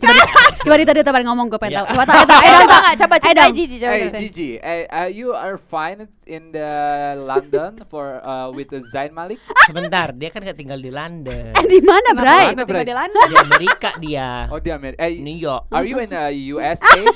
Coba 0.62 0.74
di 0.76 0.84
tadi 0.86 1.00
teman 1.00 1.22
ngomong 1.24 1.46
gue 1.48 1.58
pengen 1.58 1.82
Iya. 1.82 1.88
tahu. 1.88 1.96
Coba 1.98 2.04
Eh, 2.42 2.50
coba 2.52 2.76
nggak? 2.78 2.94
Coba 3.00 3.14
dong. 3.18 3.52
Gigi. 3.52 3.76
Coba 3.80 3.92
Hey. 3.92 4.08
Gigi, 4.14 4.50
eh, 4.56 4.84
uh, 4.88 5.08
you 5.08 5.32
are 5.32 5.56
fine 5.56 6.06
in 6.24 6.52
the 6.52 6.70
London 7.18 7.82
for 7.88 8.20
uh, 8.22 8.48
with 8.48 8.70
the 8.70 8.80
Zain 8.88 9.10
Malik. 9.12 9.40
Sebentar, 9.64 10.12
dia 10.12 10.28
kan 10.30 10.40
nggak 10.40 10.58
tinggal 10.58 10.78
di 10.78 10.90
London. 10.90 11.52
Eh, 11.56 11.66
di 11.72 11.80
mana, 11.82 12.14
Bray? 12.14 12.54
Di 12.56 12.94
London? 12.94 13.26
Di 13.26 13.36
Amerika 13.36 13.90
dia. 13.98 14.46
Oh 14.48 14.58
di 14.58 14.70
Amerika. 14.70 15.02
Eh, 15.02 15.18
New 15.18 15.34
York. 15.34 15.66
are 15.70 15.86
you 15.86 15.98
in 15.98 16.10
the 16.10 16.24
USA? 16.52 17.02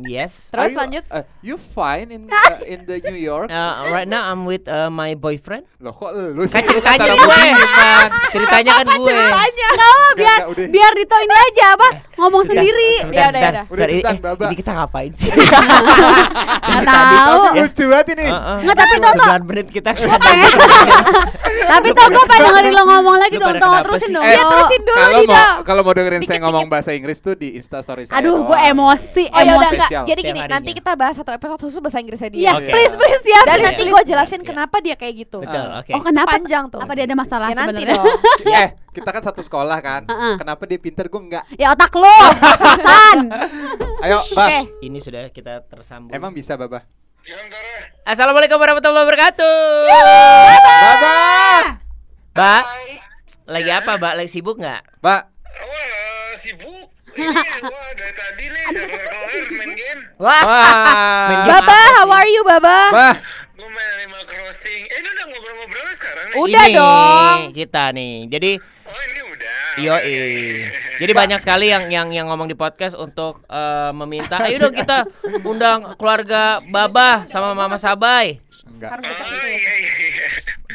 Yes. 0.00 0.39
Terus 0.48 0.70
you- 0.70 0.78
lanjut. 0.78 1.02
uh, 1.06 1.22
you 1.40 1.54
fine 1.56 2.08
in 2.08 2.22
uh, 2.32 2.58
in 2.64 2.82
the 2.82 2.98
New 3.02 3.14
York? 3.14 3.48
Uh, 3.48 3.88
right 3.88 4.04
now 4.04 4.26
I'm 4.26 4.42
with 4.42 4.64
uh, 4.64 4.88
my 4.88 5.12
boyfriend. 5.12 5.68
Loh 5.78 5.92
kok 5.92 6.10
lu 6.10 6.44
sih? 6.44 6.56
Kan 6.56 6.64
ceritanya 6.66 7.12
gue. 7.12 7.40
Ceritanya 8.30 8.72
kan 8.74 8.86
gue. 8.86 9.06
Ceritanya. 9.06 9.66
Nggak 9.70 9.90
mau, 9.90 10.08
biar 10.12 10.38
udah. 10.46 10.66
biar 10.68 10.92
Dito 10.92 11.16
ini 11.16 11.34
aja 11.36 11.64
apa 11.72 11.88
ngomong 12.16 12.42
sendiri. 12.44 12.90
Sebentar, 13.00 13.20
Ya 13.20 13.26
udah, 13.28 13.40
ya 13.40 13.50
udah. 13.50 13.64
Udah 13.70 13.86
eh, 13.86 14.18
Baba. 14.20 14.44
Ini 14.46 14.56
kita 14.56 14.70
ngapain 14.74 15.10
sih? 15.12 15.30
Nggak 16.70 16.82
tahu. 16.84 17.40
Lucu 17.56 17.84
banget 17.86 18.06
ini. 18.14 18.26
Heeh. 18.26 18.58
Nggak, 18.64 18.76
tapi 18.76 18.94
Toto- 19.00 19.26
9 19.38 19.48
menit 19.48 19.66
kita. 19.68 19.90
Tapi 21.70 21.88
tau 21.94 22.08
gue 22.08 22.24
pengen 22.26 22.46
dengerin 22.50 22.72
lo 22.74 22.82
ngomong 22.84 23.16
lagi 23.16 23.36
dong, 23.38 23.54
kenapa 23.54 23.78
terusin 23.84 24.10
dong. 24.10 24.24
Eh, 24.24 24.34
Yo. 24.34 24.42
terusin 24.44 24.80
dulu, 24.82 25.18
mau 25.24 25.62
kalau 25.62 25.82
mau 25.82 25.94
dengerin 25.94 26.22
saya 26.22 26.38
ngomong 26.42 26.66
bahasa 26.66 26.90
Inggris 26.90 27.18
tuh 27.20 27.38
di 27.38 27.54
Insta 27.54 27.78
story 27.78 28.10
saya. 28.10 28.18
Aduh, 28.18 28.42
gue 28.42 28.50
doang. 28.50 28.70
emosi, 28.74 29.24
Oh 29.30 29.38
ya 29.38 29.54
emosi. 29.54 29.76
enggak. 29.76 30.04
Jadi 30.04 30.20
gini, 30.32 30.40
nanti 30.46 30.70
kita 30.72 30.92
bahas 30.94 31.14
satu 31.14 31.30
episode 31.30 31.60
khusus 31.60 31.78
bahasa 31.78 31.98
Inggrisnya 31.98 32.30
dia. 32.30 32.40
Iya, 32.40 32.52
Oke. 32.56 32.70
please, 32.70 32.94
please 32.94 33.24
ya. 33.24 33.40
Dan 33.40 33.46
please, 33.52 33.64
nanti 33.66 33.82
gue 33.84 34.02
jelasin 34.06 34.40
Iya. 34.40 34.48
kenapa 34.48 34.76
dia 34.78 34.94
kayak 34.94 35.14
gitu. 35.18 35.38
Betul, 35.40 35.66
Ah. 35.66 35.80
oke. 35.80 35.92
Oh 35.92 36.02
kenapa? 36.02 36.30
Panjang 36.34 36.64
tuh. 36.68 36.80
Apa 36.80 36.92
dia 36.94 37.04
ada 37.04 37.14
masalah 37.14 37.48
Ya 37.48 37.56
nanti 37.56 37.82
dong. 37.82 38.04
Eh, 38.60 38.68
kita 38.90 39.08
kan 39.08 39.22
satu 39.22 39.40
sekolah 39.40 39.78
kan. 39.78 40.02
Kenapa 40.36 40.62
dia 40.64 40.76
pinter 40.76 41.06
gue 41.06 41.20
enggak? 41.20 41.44
Ya 41.54 41.70
otak 41.70 41.92
lo, 41.92 42.08
Hasan. 42.56 43.18
Ayo, 44.04 44.18
Bah. 44.32 44.48
Oke. 44.48 44.58
Ini 44.80 44.98
sudah 44.98 45.28
kita 45.28 45.60
tersambung. 45.64 46.10
Emang 46.10 46.32
bisa, 46.32 46.54
Baba? 46.54 46.82
Assalamualaikum 48.02 48.56
warahmatullahi 48.56 49.04
wabarakatuh. 49.04 49.56
Baba! 49.86 51.18
Mbak, 52.30 52.62
lagi 53.46 53.70
apa, 53.70 53.90
Mbak? 53.98 54.12
Lagi 54.16 54.30
sibuk 54.30 54.56
nggak? 54.56 54.80
Mbak, 54.98 55.22
Wah, 55.50 56.32
sibuk. 56.32 56.79
Ini 57.10 57.26
wah 57.64 57.90
dari 57.92 58.14
tadi 58.14 58.44
nih 58.46 58.62
udah 58.68 58.84
kelar 58.86 59.46
main 59.50 59.72
game. 59.72 60.00
Wah, 60.16 60.42
wah. 60.42 60.72
Main 61.26 61.40
game. 61.40 61.48
Baba, 61.50 61.78
how 61.96 62.10
are 62.10 62.28
you, 62.28 62.42
Baba? 62.44 62.78
Bah, 62.90 63.14
Gue 63.54 63.68
main 63.68 63.88
Animal 63.98 64.22
Crossing. 64.24 64.82
Eh, 64.86 64.96
ini 64.96 65.08
udah 65.10 65.24
ngobrol-ngobrol 65.28 65.86
sekarang 65.92 66.24
nih. 66.26 66.36
Udah 66.38 66.64
ini 66.64 66.76
dong. 66.76 67.38
kita 67.52 67.82
nih. 67.92 68.14
Jadi 68.28 68.52
Oh, 68.60 69.00
ini 69.06 69.20
udah. 69.22 69.39
Yo, 69.76 69.94
jadi 70.96 71.12
banyak 71.12 71.38
sekali 71.38 71.68
yang 71.68 71.86
yang 71.86 72.10
yang 72.10 72.26
ngomong 72.26 72.46
di 72.46 72.54
podcast 72.54 72.92
untuk 72.92 73.46
eh, 73.46 73.90
meminta, 73.94 74.42
ayo 74.42 74.58
dong 74.58 74.74
kita 74.74 75.06
undang 75.42 75.94
keluarga 75.94 76.58
Baba 76.68 77.28
sama 77.28 77.54
Mama 77.54 77.76
Sabai. 77.76 78.42
enggak. 78.66 78.90
Harus 78.90 79.04
dekat 79.04 79.20
Oh, 79.20 79.28
situ 79.28 79.46
ya. 79.46 79.54
iya 79.54 79.72
iya. 79.78 80.26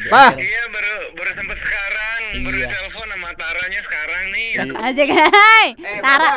Bah, 0.06 0.30
Iya, 0.32 0.62
baru 0.70 0.94
baru 1.12 1.30
sempet 1.30 1.58
sekarang, 1.58 2.20
baru 2.42 2.56
Iya. 2.56 2.68
telepon 2.70 3.06
sama 3.10 3.30
Taranya 3.34 3.80
sekarang 3.80 4.24
nih. 4.30 4.50
Asik, 4.78 5.08
hai. 5.10 5.66
Eh, 5.76 5.98
Tara. 6.00 6.34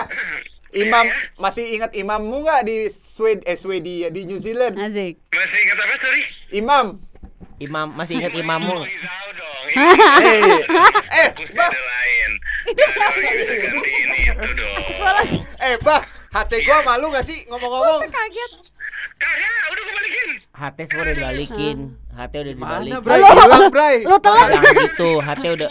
Imam 0.69 1.05
masih 1.35 1.65
ingat 1.71 1.91
imammu 1.93 2.45
nggak 2.45 2.61
di 2.63 2.77
Sweden 2.87 3.41
eh 3.43 3.57
Swedia 3.57 4.07
di 4.07 4.21
New 4.23 4.37
Zealand? 4.37 4.75
Asik. 4.75 5.17
Masih 5.29 5.59
ingat 5.59 5.77
apa, 5.79 5.95
sorry? 5.95 6.21
Imam. 6.53 6.85
Imam 7.59 7.91
masih 7.91 8.17
ingat 8.17 8.33
imammu? 8.33 8.77
Eh, 9.69 10.41
eh, 11.13 11.27
Bah. 11.53 11.71
Eh, 15.59 15.75
Bah, 15.79 16.01
hati 16.31 16.57
gua 16.63 16.81
malu 16.83 17.11
gak 17.11 17.21
sih 17.21 17.45
ngomong-ngomong? 17.45 18.01
Kaget. 18.07 18.51
Kagak, 19.15 19.63
udah 19.69 19.81
gue 19.83 19.93
balikin. 19.93 20.29
HT 20.49 20.77
semua 20.87 21.03
udah 21.03 21.13
dibalikin. 21.13 21.77
HT 22.09 22.33
udah 22.33 22.53
Mana, 22.55 22.79
dibalikin. 22.79 23.01
Bray? 23.03 23.19
Lo- 23.19 23.29
Hilang, 23.29 23.65
Bray. 23.69 23.97
Lo 24.03 24.17
telan. 24.17 24.47
Gitu, 24.57 25.09
HT 25.19 25.43
udah 25.51 25.69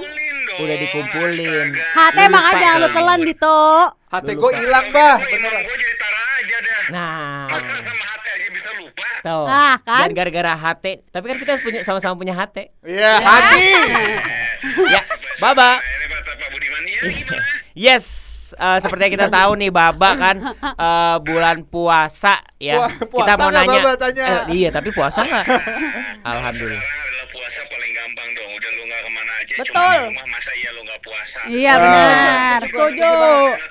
udah 0.59 0.77
dikumpulin. 0.77 1.67
Hati 1.75 2.25
makanya 2.29 2.61
jangan 2.61 2.79
lo 2.79 2.89
telan 2.93 3.19
Dito. 3.23 3.59
Hati 4.07 4.33
gua 4.35 4.51
hilang, 4.53 4.87
Bah. 4.91 5.17
Gua 5.17 5.29
imam 5.29 5.53
gue 5.59 5.77
jadi 5.77 5.97
Tara 5.97 6.21
aja 6.37 6.57
dah. 6.61 6.83
Nah, 6.89 7.47
Masa 7.49 7.75
sama 7.81 8.05
hati 8.07 8.29
aja 8.31 8.47
bisa 8.49 8.71
lupa? 8.77 9.08
Tuh. 9.21 9.45
Nah, 9.45 9.77
kan? 9.79 10.01
Dan 10.03 10.13
gara-gara 10.13 10.53
HT, 10.55 10.85
tapi 11.09 11.25
kan 11.27 11.37
kita 11.37 11.53
punya 11.59 11.81
sama-sama 11.83 12.15
punya 12.15 12.33
HT. 12.33 12.57
Iya, 12.83 13.13
hati. 13.19 13.67
Ya, 14.91 15.03
Baba. 15.39 15.79
Ini 15.79 16.07
Pak, 16.09 16.21
tapi 16.27 16.57
gimana? 16.59 17.39
Yes, 17.73 18.05
eh, 18.53 18.79
seperti 18.81 19.03
yang 19.05 19.15
kita 19.15 19.29
tahu 19.29 19.55
nih 19.55 19.71
Baba 19.71 20.11
kan 20.13 20.37
eh, 20.89 21.17
bulan 21.21 21.63
puasa 21.63 22.43
ya. 22.57 22.75
Puah- 22.77 22.91
kita 22.91 23.07
puasa 23.07 23.39
mau 23.39 23.51
nanya. 23.53 23.81
Baba 23.81 23.95
tanya? 23.97 24.25
Eh, 24.27 24.43
iya, 24.57 24.69
tapi 24.69 24.91
puasa 24.91 25.23
nggak? 25.23 25.45
Alhamdulillah. 26.29 26.83
Adalah 26.83 27.27
puasa 27.29 27.61
paling 27.65 27.93
gampang 27.93 28.29
dong. 28.33 28.51
Udah 28.51 28.71
lu 28.73 28.83
nggak 28.85 29.01
ke 29.01 29.11
mana 29.13 29.33
aja. 29.37 29.55
Cuma 29.55 29.63
Betul. 29.63 29.95
di 29.95 30.07
rumah 30.11 30.27
masa 30.29 30.51
iya 30.53 30.71
lu 30.71 30.81
nggak 30.83 31.01
puasa. 31.01 31.39
Iya 31.47 31.71
Ah. 31.71 31.79
benar. 31.79 32.59
Setuju. 32.65 33.11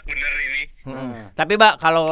Bener 0.05 0.33
ini. 0.41 0.61
Hmm. 0.87 1.11
Tapi 1.35 1.53
Mbak, 1.53 1.73
kalau 1.77 2.05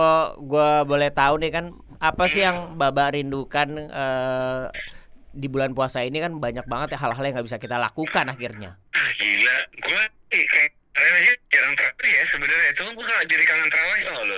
gua 0.43 0.83
boleh 0.83 1.07
tahu 1.09 1.39
nih 1.39 1.47
kan 1.49 1.71
apa 1.99 2.23
sih 2.25 2.41
yang 2.41 2.75
Baba 2.75 3.11
rindukan 3.11 3.69
eh, 3.85 4.63
di 5.31 5.47
bulan 5.47 5.71
puasa 5.71 5.99
ini 5.99 6.17
kan 6.17 6.39
banyak 6.39 6.63
banget 6.63 6.95
ya 6.95 6.99
hal-hal 6.99 7.19
yang 7.19 7.33
nggak 7.33 7.45
bisa 7.45 7.57
kita 7.57 7.75
lakukan 7.75 8.25
akhirnya. 8.25 8.79
Ah, 8.91 9.09
gila. 9.13 9.55
Gua 9.81 10.03
eh, 10.31 10.45
kayak 10.45 10.71
keren 10.95 11.13
aja 11.13 11.31
jarang 11.49 11.73
terawih 11.75 12.07
ya 12.09 12.23
sebenarnya. 12.25 12.71
Cuma 12.73 12.89
gua 12.93 13.03
nggak 13.05 13.27
jadi 13.27 13.43
kangen 13.43 13.67
terawih 13.67 13.99
nggak 13.99 14.23
lu. 14.25 14.37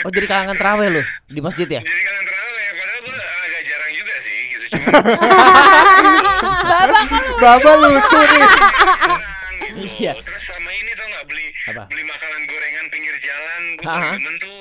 Oh 0.00 0.10
jadi 0.10 0.26
kangen 0.26 0.54
terawih 0.54 0.88
lu 0.90 1.02
di 1.28 1.40
masjid 1.40 1.68
ya? 1.68 1.82
Jadi 1.82 2.02
kangen 2.02 2.24
terawih. 2.24 2.66
Padahal 2.70 3.00
gua 3.02 3.16
agak 3.18 3.62
jarang 3.64 3.92
juga 3.92 4.14
sih 4.18 4.38
gitu. 4.48 4.64
Cuma 4.70 4.86
Baba 6.70 6.98
kan 7.02 7.20
lu 7.20 7.34
Baba 7.42 7.70
lucu 7.82 8.18
nih. 8.20 8.40
jarang 8.40 8.52
gitu. 9.58 9.86
Iya. 9.98 10.12
Terus 10.20 10.42
sama 10.44 10.70
ini 10.70 10.90
tau 10.92 11.06
nggak 11.08 11.26
beli 11.26 11.46
Apa? 11.72 11.82
beli 11.88 12.02
makanan 12.04 12.40
gorengan 12.46 12.86
pinggir 12.88 13.16
jalan. 13.18 13.62
Paling 13.80 14.12
demen 14.14 14.34
tuh 14.38 14.58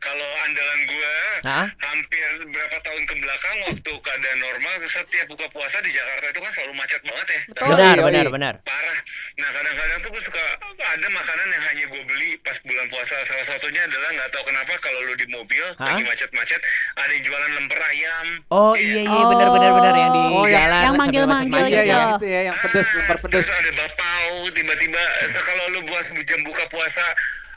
kalau 0.00 0.28
andalan 0.44 0.80
gua 0.86 1.12
Hah? 1.44 1.66
hampir 1.82 2.24
berapa 2.48 2.76
tahun 2.80 3.02
ke 3.04 3.14
belakang 3.18 3.56
waktu 3.66 3.92
keadaan 4.00 4.38
normal 4.38 4.72
setiap 4.84 5.26
buka 5.26 5.46
puasa 5.50 5.76
di 5.80 5.90
Jakarta 5.90 6.26
itu 6.28 6.40
kan 6.40 6.50
selalu 6.52 6.72
macet 6.74 7.00
banget 7.02 7.26
ya. 7.26 7.40
Betul. 7.48 7.68
Benar, 7.74 7.96
Yoi. 7.96 8.04
benar, 8.08 8.26
benar. 8.30 8.54
parah. 8.62 8.98
Nah 9.34 9.48
kadang-kadang 9.50 9.98
tuh 9.98 10.10
gue 10.10 10.22
suka 10.22 10.44
ada 10.78 11.08
makanan 11.10 11.46
yang 11.50 11.62
hanya 11.64 11.84
gue 11.90 12.02
beli 12.06 12.30
pas 12.40 12.56
bulan 12.62 12.86
puasa. 12.88 13.14
Salah 13.22 13.46
satunya 13.46 13.82
adalah 13.84 14.08
nggak 14.14 14.28
tahu 14.30 14.44
kenapa 14.46 14.72
kalau 14.78 15.00
lu 15.02 15.14
di 15.14 15.26
mobil 15.28 15.64
Hah? 15.74 15.86
lagi 15.90 16.02
macet-macet 16.06 16.60
ada 16.94 17.10
yang 17.10 17.24
jualan 17.24 17.50
lemper 17.58 17.80
ayam. 17.82 18.26
Oh 18.50 18.74
iya 18.74 19.02
iya 19.02 19.24
benar 19.26 19.48
benar 19.50 19.70
benar 19.74 19.94
yang 19.94 20.10
di 20.10 20.20
Oh, 20.24 20.46
yang- 20.46 20.54
jalan 20.66 20.80
yang 20.80 20.94
sambil 20.94 21.24
manggil-manggil 21.26 21.62
Iya, 21.64 21.82
gitu. 21.82 21.90
yang 21.90 22.10
itu 22.14 22.26
ya, 22.26 22.40
yang 22.50 22.56
pedes, 22.58 22.86
lempar 22.94 23.16
pedes. 23.22 23.34
Terus 23.34 23.50
ada 23.50 23.70
bapau 23.74 24.30
tiba-tiba 24.50 25.02
kalau 25.44 25.64
lu 25.70 25.80
buat 25.86 26.04
jam 26.24 26.40
buka 26.42 26.64
puasa 26.68 27.04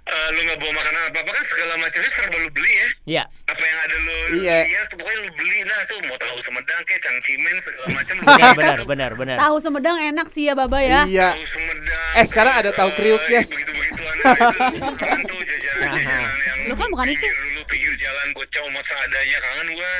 eh, 0.08 0.28
lu 0.30 0.40
nggak 0.42 0.58
bawa 0.58 0.72
makanan 0.74 1.02
apa 1.06 1.18
apa 1.20 1.32
kan 1.32 1.44
segala 1.46 1.74
macamnya 1.76 2.10
serba 2.10 2.38
lu 2.38 2.50
beli 2.50 2.72
ya. 2.74 2.88
Iya. 3.08 3.24
Apa 3.46 3.60
yang 3.62 3.80
ada 3.80 3.96
lu 3.98 4.16
Iya. 4.40 4.58
lihat 4.66 4.86
tuh 4.88 4.98
pokoknya 4.98 5.20
lu 5.20 5.32
beli 5.34 5.60
lah 5.64 5.80
tuh 5.86 5.98
mau 6.04 6.18
tahu 6.18 6.38
Sumedang 6.40 6.82
kayak 6.84 7.02
cangcimen 7.02 7.56
segala 7.58 7.88
macam 7.94 8.14
lu 8.14 8.24
beli 8.26 8.44
benar 8.54 8.76
tuh. 8.76 8.86
benar 8.86 9.12
benar. 9.14 9.38
Tahu 9.38 9.56
Sumedang 9.60 9.98
enak 10.02 10.28
sih 10.28 10.44
ya 10.46 10.54
Baba 10.54 10.80
ya. 10.80 11.00
Iya. 11.06 11.30
Tahu 11.32 11.46
Sumedang. 11.46 12.12
Eh, 12.14 12.26
sekarang 12.26 12.54
ada 12.56 12.72
tahu 12.72 12.90
kriuk, 12.94 13.22
yes. 13.28 13.48
Begitu 13.50 13.72
begituan 13.72 14.16
itu 14.18 14.92
keren 14.96 15.22
tuh 15.24 15.40
jajanan-jajanan 15.40 16.32
yang 16.48 16.60
Lu 16.68 16.74
kan 16.74 16.88
bukan 16.90 17.08
itu. 17.08 17.24
dulu 17.24 17.62
pinggir 17.66 17.94
jalan 17.96 18.28
bocah 18.34 18.62
umat 18.66 18.84
seadanya 18.84 19.38
kangen 19.40 19.68
gua. 19.74 19.94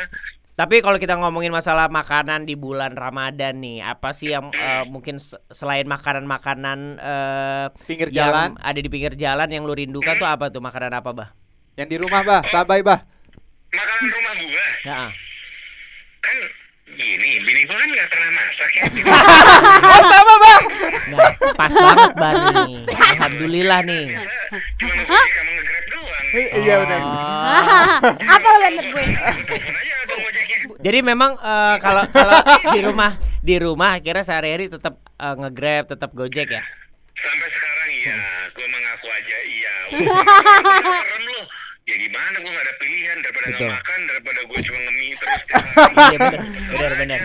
Tapi 0.58 0.82
kalau 0.82 0.98
kita 0.98 1.14
ngomongin 1.14 1.54
masalah 1.54 1.86
makanan 1.86 2.42
di 2.42 2.58
bulan 2.58 2.98
Ramadan 2.98 3.62
nih, 3.62 3.86
apa 3.86 4.10
sih 4.10 4.34
yang 4.34 4.50
eh, 4.50 4.90
mungkin 4.90 5.22
se- 5.22 5.38
selain 5.48 5.86
makanan-makanan 5.86 6.98
eh, 6.98 7.66
Pinggir 7.86 8.10
yang 8.10 8.26
jalan. 8.26 8.50
ada 8.58 8.80
di 8.82 8.90
pinggir 8.90 9.14
jalan 9.14 9.46
yang 9.48 9.64
lu 9.64 9.78
rindukan 9.78 10.18
tuh 10.18 10.26
apa 10.26 10.50
tuh 10.50 10.58
makanan 10.58 10.98
apa, 10.98 11.14
Bah? 11.14 11.30
Yang 11.78 11.88
di 11.88 11.98
rumah, 12.02 12.22
Bah. 12.22 12.42
Sabai, 12.44 12.82
Bah. 12.82 13.06
Makanan 13.70 14.06
rumah 14.10 14.34
gua 14.34 14.66
Ya. 14.82 15.00
kan 16.18 16.38
gini, 16.90 17.30
bini 17.38 17.62
gua 17.64 17.78
kan 17.78 17.90
nggak 17.94 18.08
pernah 18.10 18.30
masak 18.34 18.72
ya. 18.74 18.84
Oh, 19.88 20.02
sama, 20.04 20.34
Bah. 20.42 20.60
Nah, 21.08 21.32
pas 21.54 21.70
banget 21.72 22.12
Bani. 22.18 22.66
Alhamdulillah 22.90 23.80
nih. 23.86 24.06
Cuma 24.76 24.94
sama 25.06 25.22
ngegrab 25.46 25.86
doang. 25.86 26.26
Iya, 26.58 26.76
benar. 26.82 27.00
Oh. 27.06 27.14
Apa 28.34 28.48
lo 28.48 28.58
liat 28.60 28.74
gue? 28.82 29.06
Telepon 29.46 29.76
aja 29.78 29.94
abang 30.02 30.20
ngojeknya. 30.20 30.58
Jadi 30.78 31.00
memang 31.02 31.34
eh, 31.38 31.76
kalau 31.82 32.04
kalau 32.10 32.40
di 32.74 32.80
rumah 32.86 33.12
di 33.42 33.56
rumah 33.58 33.90
akhirnya 33.98 34.24
sehari-hari 34.26 34.70
tetap 34.70 34.98
eh, 35.00 35.36
nge-grab, 35.38 35.90
tetap 35.90 36.10
Gojek 36.14 36.50
ya. 36.52 36.64
Sampai 37.18 37.50
sekarang 37.50 37.90
iya, 37.98 38.18
gua 38.54 38.68
mengaku 38.70 39.08
aja 39.10 39.38
iya. 39.50 39.74
Serem 41.02 41.26
lu. 41.26 41.42
Ya 41.88 41.96
gimana 42.04 42.36
gua 42.44 42.52
nggak 42.52 42.66
ada 42.68 42.76
pilihan 42.78 43.18
daripada 43.24 43.48
Betul. 43.48 43.70
makan 43.72 44.00
daripada 44.06 44.40
gua 44.46 44.60
cuma 44.60 44.80
ngemi 44.86 45.08
terus. 45.16 45.42
hari. 45.58 45.96
Iya 45.98 46.18
benar, 46.20 46.42
benar 46.70 46.92
benar. 47.00 47.20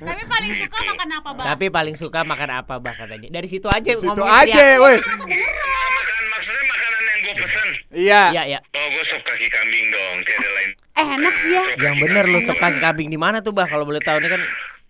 Tapi 0.00 0.22
paling 0.26 0.50
suka 0.56 0.78
makan 0.82 1.08
apa 1.14 1.28
Bang? 1.36 1.46
Tapi 1.46 1.66
paling 1.70 1.94
suka 1.94 2.20
makan 2.26 2.50
apa 2.64 2.74
bah 2.80 2.94
katanya. 2.96 3.28
Dari 3.30 3.46
situ 3.46 3.68
aja 3.70 3.90
Situ 3.92 4.02
ngomongin 4.08 4.34
aja, 4.34 4.64
woi. 4.80 4.96
Ma- 4.98 5.92
makan 5.94 6.22
maksudnya 6.32 6.64
makanan 6.64 7.02
yang 7.04 7.18
gue 7.20 7.34
pesen. 7.38 7.68
Iya. 7.92 8.22
Iya 8.34 8.42
ya. 8.56 8.58
Oh, 8.72 8.86
gue 8.88 9.04
sop 9.04 9.22
kaki 9.22 9.46
kambing 9.46 9.86
dong, 9.92 10.16
tiada 10.24 10.50
lain. 10.58 10.70
Eh 11.00 11.08
enak 11.10 11.34
sih 11.38 11.50
ya. 11.50 11.62
Yang 11.80 11.96
bener 11.98 12.24
lu 12.26 12.38
kaki 12.44 12.78
kambing 12.78 13.08
di 13.08 13.16
mana 13.16 13.40
tuh 13.40 13.50
bah 13.50 13.64
kalau 13.64 13.82
boleh 13.82 13.98
tahu 13.98 14.20
ini 14.20 14.28
kan 14.28 14.42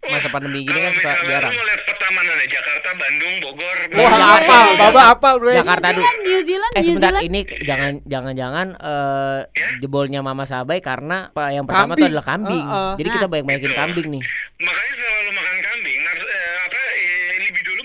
masa 0.03 0.29
pandemi 0.29 0.65
gini 0.65 0.81
kan 0.81 0.93
suka 0.93 1.13
jarang. 1.23 1.53
lu 1.53 1.61
lihat 1.61 1.83
peta 1.85 2.09
mana 2.11 2.33
nih? 2.35 2.49
Jakarta, 2.49 2.89
Bandung, 2.97 3.35
Bogor. 3.39 3.79
Wah, 3.93 4.13
apal, 4.35 4.67
Baba 4.75 5.03
apal, 5.13 5.35
Bre. 5.39 5.55
Jakarta 5.55 5.87
dulu. 5.93 6.07
New 6.25 6.41
Zealand, 6.41 6.73
Eh 6.73 6.81
New 6.81 6.87
sebentar 6.89 7.11
Zealand. 7.13 7.27
ini 7.29 7.41
jangan 7.63 7.93
jangan 8.05 8.33
jangan 8.35 8.67
eh 8.77 9.39
jebolnya 9.79 10.21
Mama 10.21 10.45
Sabai 10.45 10.81
karena 10.81 11.29
apa 11.29 11.53
yang 11.53 11.63
pertama 11.63 11.95
Kambing. 11.95 12.01
tuh 12.01 12.11
adalah 12.11 12.27
kambing. 12.27 12.65
Heeh. 12.65 12.93
Jadi 12.97 13.09
kita 13.13 13.27
banyak-banyakin 13.29 13.73
kambing 13.77 14.07
nih. 14.11 14.23
Makanya 14.59 14.93
selalu 14.93 15.21
lu 15.21 15.33
makan 15.33 15.57
kambing, 15.63 15.99
nar- 16.01 16.31
eh, 16.33 16.57
apa 16.65 16.79
eh, 16.91 17.35
libido 17.41 17.71
lu 17.71 17.83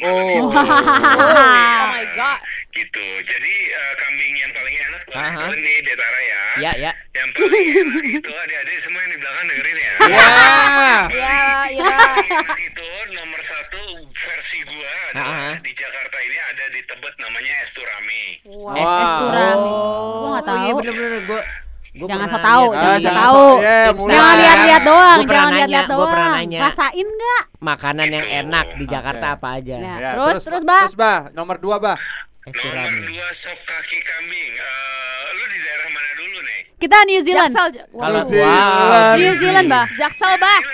Oh. 0.00 0.28
itu. 0.28 0.58
Oh 1.78 1.86
my 1.90 2.06
god. 2.14 2.38
Gitu. 2.68 3.04
Jadi 3.20 3.54
eh, 3.68 3.92
kambing 3.96 4.34
yang 4.36 4.52
paling 4.52 4.74
enak 4.76 5.00
gue 5.02 5.14
Aha. 5.14 5.30
sekalian 5.30 5.58
nih, 5.58 5.76
Detara 5.82 6.20
ya. 6.20 6.42
Ya 6.58 6.72
ya. 6.78 6.92
Yang 7.12 7.28
paling 7.34 7.64
enak 7.82 8.04
itu 8.04 8.30
adik-adik 8.30 8.76
semua 8.78 9.00
yang 9.00 9.10
di 9.10 9.18
belakang 9.18 9.44
dengerin 9.46 9.76
ya. 9.76 9.92
Ya. 10.04 10.26
Ya, 11.10 11.38
Ira. 11.72 11.98
Enak 12.20 12.60
itu 12.60 12.86
nomor 13.10 13.40
satu 13.40 13.82
versi 14.08 14.58
gua 14.64 14.92
adalah 15.10 15.26
Ah, 15.28 15.46
ah. 15.48 15.56
di 15.58 15.72
Jakarta 15.72 16.16
ini 16.18 16.38
ada 16.44 16.64
di 16.68 16.80
Tebet 16.84 17.14
namanya 17.18 17.54
Esturami. 17.60 18.24
Wow. 18.44 18.74
Es 18.76 18.92
turami. 19.18 19.70
Oh, 19.70 20.18
Gua 20.20 20.28
nggak 20.30 20.44
oh 20.44 20.54
Iya 20.54 20.68
tahu. 20.68 20.78
bener-bener 20.78 21.20
gua 21.24 21.42
gua 21.90 22.06
Jangan 22.06 22.28
so 22.28 22.38
tahu, 22.38 22.64
lihat 22.68 22.78
jangan 22.78 22.98
di 22.98 23.06
so 23.06 23.12
Instagram. 23.38 23.92
mulai. 23.94 24.12
Jangan 24.12 24.36
lihat-lihat 24.36 24.82
doang, 24.82 25.20
jangan 25.24 25.52
lihat-lihat 25.52 25.86
doang. 25.88 26.30
nanya. 26.34 26.60
Rasain 26.64 27.06
nggak? 27.08 27.42
Makanan 27.58 28.08
yang 28.08 28.26
enak 28.44 28.66
di 28.74 28.84
Jakarta 28.84 29.26
Oke. 29.26 29.36
apa 29.36 29.48
aja? 29.56 29.74
Ya. 29.74 29.94
Ya, 29.98 30.10
Terus, 30.14 30.42
terus, 30.42 30.62
Bah. 30.62 30.84
Terus, 30.84 30.96
Bah. 30.96 31.20
Nomor 31.32 31.56
dua, 31.58 31.76
Bah. 31.78 31.98
Es 32.44 32.54
Nomor 32.54 32.92
dua 33.04 33.28
sop 33.30 33.58
kaki 33.60 33.98
kambing. 34.00 34.52
Eh, 34.52 35.26
lu 35.30 35.44
di 35.46 35.58
daerah 35.58 35.88
mana 35.90 36.10
dulu 36.14 36.38
nih? 36.40 36.60
Kita 36.78 36.96
New 37.04 37.20
Zealand. 37.20 37.52
Jaksel. 37.52 37.68
Kalau 37.90 38.08
New 38.14 38.24
Zealand. 38.24 38.56
wow. 38.56 39.12
New 39.14 39.34
Zealand, 39.36 39.66
Bah. 39.68 39.86
Jaksel, 39.94 40.32
Bah. 40.36 40.58
New 40.58 40.72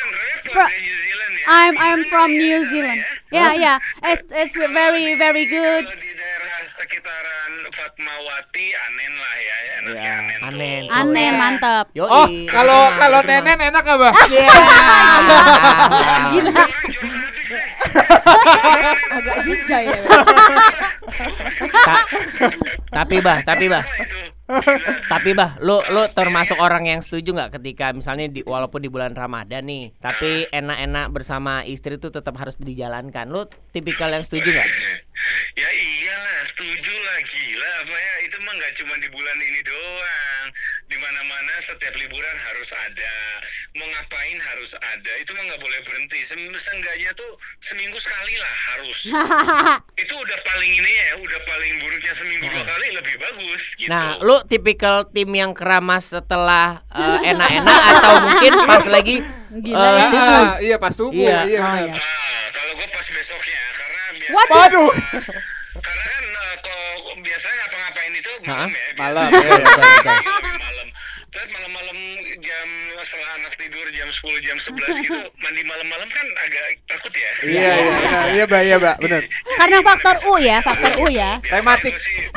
ya 0.52 0.66
New 0.70 0.96
Zealand. 0.96 1.32
I'm 1.44 1.74
I'm 1.76 2.00
from 2.06 2.28
New 2.30 2.40
ya, 2.46 2.56
sana 2.56 2.70
Zealand. 2.70 3.00
ya. 3.28 3.36
Ya, 3.36 3.48
ya. 3.54 3.74
It's 4.06 4.24
it's 4.30 4.54
very 4.56 5.12
very 5.14 5.44
good. 5.44 5.84
Sekitaran 6.62 7.52
Fatmawati, 7.68 8.66
Anen 8.70 9.12
lah 9.18 9.36
ya, 9.36 9.56
enaknya 9.82 9.98
Ya, 9.98 10.14
Anen, 10.14 10.30
tuh. 10.30 10.46
Anen. 10.46 10.82
Aneh, 10.88 11.28
mantap. 11.34 11.86
Yoi. 11.92 12.06
Oh, 12.06 12.26
kalau 12.46 12.80
kalau 12.94 13.20
nenen 13.26 13.58
enak 13.58 13.84
apa? 13.84 14.10
Iya. 14.30 14.48
Gila. 16.34 16.62
Agak 19.10 19.36
jinja 19.44 19.78
ya. 19.82 19.98
Ta- 21.84 22.06
tapi 22.90 23.16
bah, 23.20 23.38
tapi 23.46 23.66
bah, 23.70 23.84
Itu. 23.84 24.18
tapi 25.08 25.30
bah, 25.32 25.56
lu 25.62 25.80
lu 25.88 26.04
termasuk 26.12 26.58
orang 26.58 26.84
yang 26.84 27.00
setuju 27.00 27.32
nggak 27.32 27.56
ketika 27.60 27.94
misalnya 27.94 28.28
di 28.28 28.42
walaupun 28.44 28.82
di 28.82 28.90
bulan 28.90 29.14
Ramadan 29.14 29.64
nih, 29.64 29.94
tapi 29.98 30.44
enak-enak 30.50 31.06
bersama 31.14 31.62
istri 31.64 31.96
tuh 31.96 32.10
tetap 32.10 32.34
harus 32.36 32.58
dijalankan. 32.58 33.30
Lu 33.30 33.46
tipikal 33.70 34.10
yang 34.12 34.24
setuju 34.26 34.52
nggak? 34.52 34.68
Ya 35.54 35.70
iyalah, 35.70 36.42
setuju 36.44 36.90
lah 36.92 37.18
gila 37.22 37.70
apa 37.80 37.94
ya 37.94 38.14
itu 38.26 38.36
mah 38.42 38.50
nggak 38.52 38.74
cuma 38.74 38.94
di 38.98 39.06
bulan 39.08 39.38
ini 39.38 39.60
doang. 39.62 40.46
Di 40.84 40.96
mana-mana 40.98 41.54
setiap 41.62 41.94
liburan 41.94 42.36
harus 42.42 42.74
ada. 42.74 43.14
Mau 43.74 43.86
ngapain 43.86 44.38
harus 44.42 44.74
ada. 44.74 45.12
Itu 45.16 45.30
mah 45.32 45.46
nggak 45.46 45.62
boleh 45.62 45.80
berhenti. 45.82 46.18
Seenggaknya 46.26 47.14
tuh 47.14 47.30
seminggu 47.60 47.94
sekali 47.96 48.34
lah 48.34 48.54
harus. 48.68 48.98
itu 50.02 50.12
udah 50.12 50.38
paling 50.44 50.72
ini 50.74 50.92
ya, 50.92 51.08
udah 51.16 51.40
paling 51.44 51.72
buruknya 51.78 52.12
seminggu 52.12 52.46
dua 52.46 52.64
kali 52.64 52.86
lebih 52.92 53.14
bagus 53.16 53.62
gitu. 53.78 53.90
Nah, 53.90 54.18
lu 54.18 54.42
tipikal 54.44 55.06
tim 55.06 55.30
yang 55.30 55.54
keramas 55.54 56.10
setelah 56.10 56.82
eh, 56.90 57.18
enak-enak 57.30 57.80
atau 57.94 58.12
mungkin 58.20 58.52
pas 58.66 58.84
lagi 58.84 59.22
Gila 59.54 59.78
eh, 59.78 59.94
ya. 59.94 60.06
subuh? 60.10 60.42
Ah, 60.42 60.54
iya 60.58 60.76
pas 60.76 60.90
subuh, 60.92 61.14
Iya. 61.14 61.38
iya, 61.46 61.60
Oh, 61.62 61.70
benar. 61.70 61.86
iya. 61.86 62.02
Ah, 62.02 62.44
kalau 62.50 62.72
gue 62.74 62.88
pas 62.90 63.06
besoknya 63.06 63.62
karena 64.14 64.30
biasa 64.30 64.54
Waduh. 64.54 64.90
karena 65.76 66.04
kan 66.06 66.24
eh, 66.24 66.56
kalau 66.60 66.88
biasanya 67.18 67.56
ngapa-ngapain 67.60 68.12
itu 68.14 68.30
malam 68.42 68.70
ya 68.70 68.84
Malam, 68.94 69.28
biasanya. 69.28 69.42
iya, 69.44 69.58
betul, 69.58 69.82
betul. 69.84 70.14
lebih 70.14 70.54
malam 70.56 70.88
Terus 71.34 71.48
malam-malam 71.50 71.98
jam 72.38 72.68
setelah 73.02 73.30
anak 73.34 73.52
tidur 73.58 73.82
jam 73.90 74.06
10 74.06 74.22
jam 74.40 74.54
11 74.54 75.02
gitu 75.02 75.18
mandi 75.36 75.62
malam-malam 75.66 76.06
kan 76.06 76.26
agak 76.40 76.64
takut 76.86 77.10
ya. 77.10 77.30
Iya 77.42 77.70
iya 77.74 77.90
benar. 77.90 78.24
Iya 78.30 78.44
Mbak, 78.46 78.62
iya 78.62 78.76
Mbak, 78.78 78.96
benar. 79.02 79.22
Karena 79.58 79.78
faktor 79.82 80.16
U 80.24 80.34
ya, 80.38 80.56
faktor 80.62 80.92
U 80.94 81.06
ya. 81.10 81.42
Biasanya 81.42 81.58
Tematik. 81.58 81.94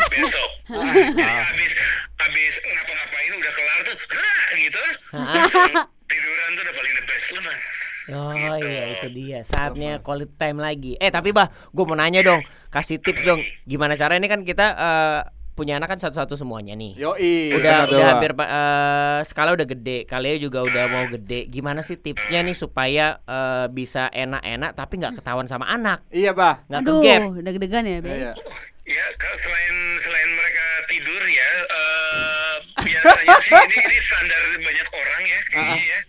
besok. 0.10 0.50
Jadi 1.14 1.30
habis 1.30 1.72
habis 2.18 2.54
ngapa-ngapain 2.66 3.32
udah 3.38 3.52
kelar 3.54 3.80
tuh, 3.86 3.96
"Hah," 4.10 4.46
gitu. 4.66 4.82
Tiduran 6.10 6.50
tuh 6.58 6.64
udah 6.66 6.74
paling 6.74 6.94
the 6.98 7.04
best 7.06 7.26
lu 7.30 7.42
mas. 7.46 7.62
Oh 8.10 8.32
iya 8.58 8.84
itu 8.94 9.08
dia 9.10 9.40
saatnya 9.42 10.00
quality 10.00 10.32
time 10.34 10.58
lagi. 10.58 10.96
Eh 10.96 11.10
tapi 11.10 11.32
bah, 11.32 11.48
gue 11.68 11.84
mau 11.84 11.94
nanya 11.94 12.22
dong, 12.22 12.40
kasih 12.68 12.98
tips 12.98 13.22
dong. 13.22 13.40
Gimana 13.64 13.94
cara 13.94 14.16
ini 14.16 14.26
kan 14.26 14.42
kita 14.42 14.66
eh, 14.72 15.20
punya 15.52 15.76
anak 15.76 15.90
kan 15.90 16.00
satu-satu 16.00 16.38
semuanya 16.38 16.72
nih. 16.74 16.96
Yoi. 16.96 17.52
udah 17.52 17.84
benar, 17.84 17.88
udah 17.90 18.06
hampir 18.08 18.32
eh, 18.32 19.20
skala 19.26 19.52
udah 19.54 19.68
gede, 19.68 19.98
kalian 20.06 20.38
juga 20.40 20.64
udah 20.64 20.84
mau 20.88 21.06
gede. 21.10 21.50
Gimana 21.50 21.82
sih 21.82 21.98
tipsnya 21.98 22.46
nih 22.46 22.54
supaya 22.54 23.20
eh, 23.20 23.66
bisa 23.68 24.08
enak-enak 24.08 24.72
tapi 24.72 24.94
nggak 24.98 25.18
ketahuan 25.18 25.50
sama 25.50 25.68
anak, 25.68 26.06
Iya, 26.08 26.32
Bah. 26.32 26.64
nggak 26.66 26.82
Aduh, 26.86 27.02
kegap. 27.02 27.22
deg-degan 27.44 27.84
ya, 27.84 28.00
Be. 28.00 28.10
Iya. 28.14 28.32
Ya 28.88 29.04
kalau 29.20 29.36
selain 29.36 29.76
selain 30.00 30.30
mereka 30.32 30.66
tidur 30.88 31.24
ya 31.28 31.50
eh, 31.60 32.56
biasanya 32.88 33.36
sih 33.44 33.52
ini 33.52 33.78
ini 33.84 33.98
standar 34.00 34.42
banyak 34.64 34.88
orang 34.96 35.24
ya 35.28 35.40
kayaknya 35.52 35.84
ya. 35.84 36.00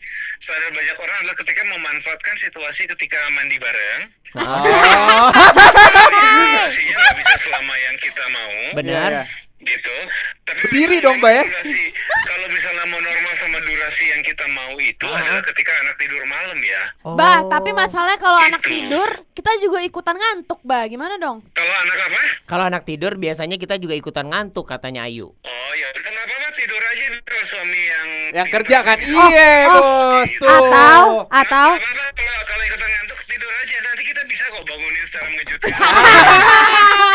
Standar 0.48 0.72
banyak 0.72 0.96
orang 0.96 1.16
adalah 1.20 1.36
ketika 1.44 1.60
memanfaatkan 1.60 2.34
situasi 2.40 2.88
ketika 2.88 3.20
mandi 3.36 3.60
bareng. 3.60 4.00
Ah, 4.32 4.64
Oh. 4.64 5.28
Nggak 6.72 7.14
bisa 7.20 7.34
selama 7.44 7.74
yang 7.76 7.96
kita 8.00 8.24
mau. 8.32 8.56
benar. 8.72 9.08
Iya, 9.12 9.28
iya. 9.28 9.47
Gitu. 9.68 9.96
Tapi 10.42 10.60
Berdiri 10.64 10.96
dong, 10.98 11.16
Mbak, 11.18 11.28
ya? 11.30 11.44
durasi, 11.44 11.76
kalau 12.24 12.46
misalnya 12.48 12.84
mau 12.86 12.98
normal 12.98 13.34
sama 13.34 13.58
durasi 13.60 14.04
yang 14.08 14.22
kita 14.22 14.44
mau 14.48 14.74
itu 14.76 15.04
Ah. 15.04 15.20
adalah 15.20 15.42
ketika 15.44 15.72
anak 15.78 15.94
tidur 15.94 16.22
malam 16.24 16.58
ya. 16.58 16.82
Bah, 17.06 17.38
Oh. 17.38 17.48
tapi 17.48 17.70
masalahnya 17.72 18.16
kalau 18.16 18.38
anak 18.38 18.60
Gitu. 18.60 18.72
tidur, 18.80 19.08
kita 19.32 19.52
juga 19.58 19.78
ikutan 19.80 20.14
ngantuk, 20.14 20.60
Bah. 20.62 20.84
Gimana 20.84 21.14
dong? 21.16 21.44
Kalau 21.52 21.74
anak 21.78 21.98
apa? 22.02 22.20
Kalau 22.44 22.64
anak 22.64 22.82
tidur 22.82 23.12
biasanya 23.14 23.56
kita 23.56 23.76
juga 23.76 23.92
ikutan 23.92 24.26
ngantuk 24.26 24.64
katanya 24.64 25.04
Ayu. 25.04 25.28
Oh 25.28 25.72
ya, 25.74 25.88
nggak 25.90 26.24
apa-apa 26.24 26.48
tidur 26.54 26.80
aja 26.82 27.04
kalau 27.22 27.44
suami 27.44 27.80
yang 27.82 28.08
Yang 28.30 28.48
kerja 28.52 28.78
kan. 28.82 28.98
Oh, 28.98 29.28
Iya, 29.28 29.50
oh. 29.66 29.76
Bos. 30.14 30.30
Tuh. 30.34 30.48
Atau 30.48 31.02
atau 31.30 31.68
kalau 31.70 32.40
kalau 32.44 32.62
ikutan 32.62 32.88
ngantuk 32.90 33.18
tidur 33.24 33.52
aja 33.54 33.76
nanti 33.82 34.02
kita 34.02 34.22
bisa 34.24 34.44
kok 34.46 34.64
bangunin 34.64 35.04
secara 35.04 35.26
mengejutkan. 35.28 35.72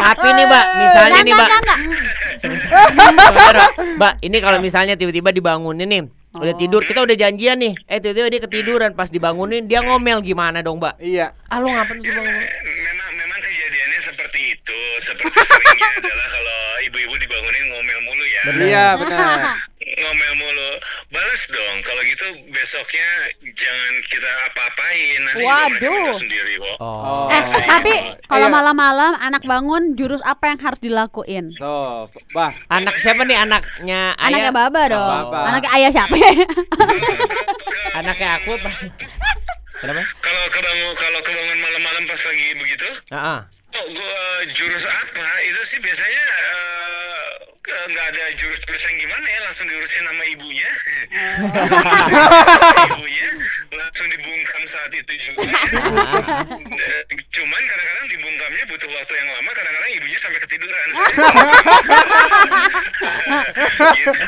Tapi 0.00 0.28
nih, 0.30 0.44
Mbak, 0.46 0.64
misalnya 0.74 1.20
nih, 1.20 1.32
Mbak. 1.32 1.46
enggak, 1.46 1.60
enggak. 1.60 1.78
Sebentar, 2.40 3.54
Mbak. 3.96 4.12
Ini 4.20 4.36
kalau 4.40 4.58
misalnya 4.58 4.94
tiba-tiba 4.94 5.30
dibangunin 5.30 5.86
nih, 5.86 6.02
udah 6.32 6.54
Oh. 6.54 6.58
tidur, 6.58 6.82
kita 6.82 7.00
udah 7.00 7.12
janjian 7.12 7.58
nih. 7.58 7.74
Eh, 7.84 7.98
tiba-tiba 7.98 8.28
dia 8.28 8.40
ketiduran 8.40 8.90
pas 8.92 9.08
dibangunin 9.08 9.66
dia 9.66 9.80
ngomel 9.80 10.20
gimana 10.20 10.60
dong, 10.60 10.78
Mbak? 10.78 10.98
Iya. 10.98 11.34
Ah, 11.46 11.58
lu 11.58 11.68
ngapain 11.68 11.98
sih 11.98 12.08
bangun? 12.08 12.24
memang 12.80 13.10
memang 13.14 13.38
kejadiannya 13.40 13.98
seperti 14.00 14.40
itu. 14.52 14.78
Seperti 15.00 15.36
seringnya 15.36 15.88
adalah 15.98 16.26
kalau 16.28 16.58
ibu-ibu 16.82 17.14
dibangunin 17.18 17.64
ngomel 17.68 17.98
mulu 18.02 18.24
ya. 18.24 18.42
Iya, 18.56 18.86
benar. 18.96 19.38
ngomel 20.00 20.32
mulu 20.36 20.70
balas 21.08 21.42
dong 21.46 21.76
kalau 21.80 22.02
gitu 22.02 22.24
besoknya 22.50 23.08
jangan 23.50 23.92
kita 24.04 24.30
apa-apain 24.46 25.18
nanti 25.22 25.42
Waduh. 25.42 26.12
sendiri 26.12 26.54
kok 26.56 26.76
Oh. 26.80 27.28
Eh, 27.28 27.42
tapi 27.62 27.92
kalau 28.24 28.46
Iya. 28.46 28.52
malam-malam 28.52 29.12
anak 29.16 29.42
bangun 29.42 29.92
jurus 29.92 30.20
apa 30.22 30.48
yang 30.48 30.58
harus 30.58 30.80
dilakuin? 30.80 31.46
Tuh, 31.52 32.08
Bah. 32.30 32.50
Anak 32.68 32.96
siapa 32.96 33.22
nih 33.22 33.36
anaknya 33.36 34.14
ayah? 34.14 34.26
Anaknya 34.26 34.50
Baba 34.50 34.82
dong. 34.86 35.06
Baba. 35.28 35.40
Anaknya 35.46 35.70
ayah 35.72 35.90
siapa 35.90 36.14
ya? 36.14 36.32
Anaknya 37.94 38.28
aku 38.36 38.50
apa? 38.54 38.70
Kenapa? 39.72 40.04
kalau 40.20 40.44
kebangun 40.50 40.92
kalau 40.94 41.20
kebangun 41.22 41.58
malam-malam 41.58 42.04
pas 42.04 42.20
lagi 42.20 42.46
begitu 42.54 42.84
Heeh. 43.08 43.38
oh 43.72 43.86
gua 43.88 44.20
jurus 44.52 44.84
apa 44.84 45.24
itu 45.42 45.60
sih 45.64 45.78
biasanya 45.80 46.20
eh, 46.20 46.36
ke- 46.44 47.09
nggak 47.60 48.06
ada 48.08 48.24
jurus-jurus 48.34 48.82
yang 48.82 48.96
gimana 48.98 49.22
ya 49.22 49.38
langsung 49.44 49.68
diurusin 49.68 50.02
sama 50.02 50.24
ibunya. 50.26 50.64
Ibunya 52.88 53.28
langsung 53.70 54.06
dibungkam 54.08 54.62
saat 54.64 54.90
itu 54.90 55.12
juga. 55.20 55.44
Cuman 57.30 57.62
kadang-kadang 57.62 58.06
dibungkamnya 58.08 58.64
butuh 58.64 58.90
waktu 58.90 59.12
yang 59.12 59.28
lama 59.30 59.50
kadang-kadang 59.52 59.92
ibunya 59.92 60.18
sampai 60.18 60.40
ketiduran. 60.40 60.88
Gitu. 63.90 64.22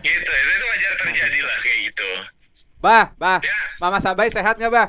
Itu, 0.00 0.30
itu 0.32 0.64
wajar 0.66 0.92
terjadi 0.98 1.38
lah 1.42 1.56
kayak 1.60 1.78
gitu. 1.84 2.10
Bah, 2.78 3.04
Bah. 3.16 3.38
ya. 3.40 3.58
Mama 3.80 3.98
Sabai 3.98 4.28
sehat 4.28 4.54
nggak, 4.54 4.70
Bah? 4.70 4.88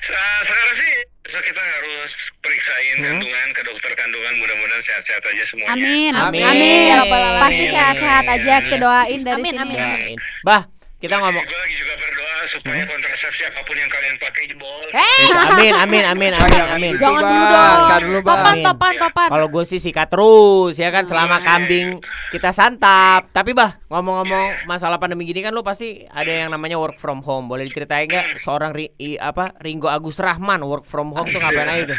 se- 0.00 0.16
sekarang 0.42 0.72
sih 0.74 0.92
so 1.26 1.38
kita 1.42 1.58
harus 1.58 2.12
periksain 2.38 2.96
kandungan 3.02 3.48
ke 3.50 3.60
dokter 3.66 3.90
kandungan 3.98 4.32
mudah-mudahan 4.38 4.82
sehat-sehat 4.82 5.22
aja 5.26 5.42
semuanya 5.42 5.74
Amin, 5.74 6.12
Amin. 6.14 6.44
amin. 6.46 6.86
Alamin. 7.02 7.42
Pasti 7.42 7.64
sehat-sehat 7.70 8.24
aja 8.30 8.52
kita 8.62 8.76
doain 8.78 9.20
dari 9.26 9.34
Amin, 9.42 9.54
sini. 9.54 9.62
amin. 9.62 9.76
Doain. 9.76 10.16
Bah, 10.46 10.62
kita 10.96 11.12
ngomong. 11.14 11.44
gue 11.44 11.58
lagi 11.58 11.76
juga 11.76 11.94
berdoa 11.94 12.24
supaya 12.46 12.82
kontrasepsi 12.82 13.42
apa 13.44 13.60
pun 13.62 13.74
yang 13.74 13.86
kalian 13.86 14.16
pakai 14.16 14.42
jebol 14.46 14.80
Eh, 14.88 15.28
Amin, 15.46 15.74
amin, 15.74 16.04
amin, 16.06 16.32
amin, 16.32 16.64
amin. 16.70 16.92
Jangan 16.96 17.20
dulu 17.22 17.44
dong. 17.46 17.78
Dulu. 18.02 18.18
Topan, 18.22 18.56
topan, 18.62 18.92
topan. 18.96 19.28
Kalau 19.28 19.46
gue 19.46 19.64
sih 19.64 19.76
sikat 19.76 20.08
terus 20.08 20.74
ya 20.74 20.88
kan 20.88 21.04
selama 21.04 21.36
kambing 21.38 22.00
kita 22.30 22.48
santap. 22.50 23.28
Tapi 23.30 23.52
bah 23.52 23.76
ngomong-ngomong 23.86 24.64
masalah 24.64 24.96
pandemi 24.96 25.24
gini 25.24 25.40
kan 25.40 25.52
lu 25.52 25.60
pasti 25.60 26.06
ada 26.06 26.28
yang 26.28 26.48
namanya 26.48 26.76
work 26.76 26.96
from 26.96 27.20
home. 27.20 27.44
Boleh 27.46 27.62
diceritain 27.62 28.06
nggak 28.06 28.40
seorang 28.40 28.72
ri, 28.72 28.88
i- 28.96 29.20
apa 29.20 29.52
Ringo 29.58 29.86
Agus 29.86 30.16
Rahman 30.16 30.62
work 30.62 30.84
from 30.84 31.12
home 31.12 31.26
tuh 31.26 31.38
ngapain 31.38 31.68
aja 31.68 31.84
tuh? 31.86 31.98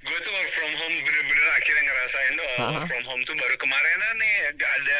gue 0.00 0.18
tuh 0.18 0.32
work 0.32 0.50
from 0.50 0.72
home 0.74 0.96
bener-bener 0.98 1.48
akhirnya 1.52 1.82
ngerasain 1.84 2.32
oh 2.32 2.48
Aha. 2.58 2.70
work 2.72 2.86
from 2.86 3.04
home 3.04 3.22
tuh 3.22 3.34
baru 3.34 3.56
kemarin 3.58 3.96
nih 4.16 4.34
ada 4.48 4.97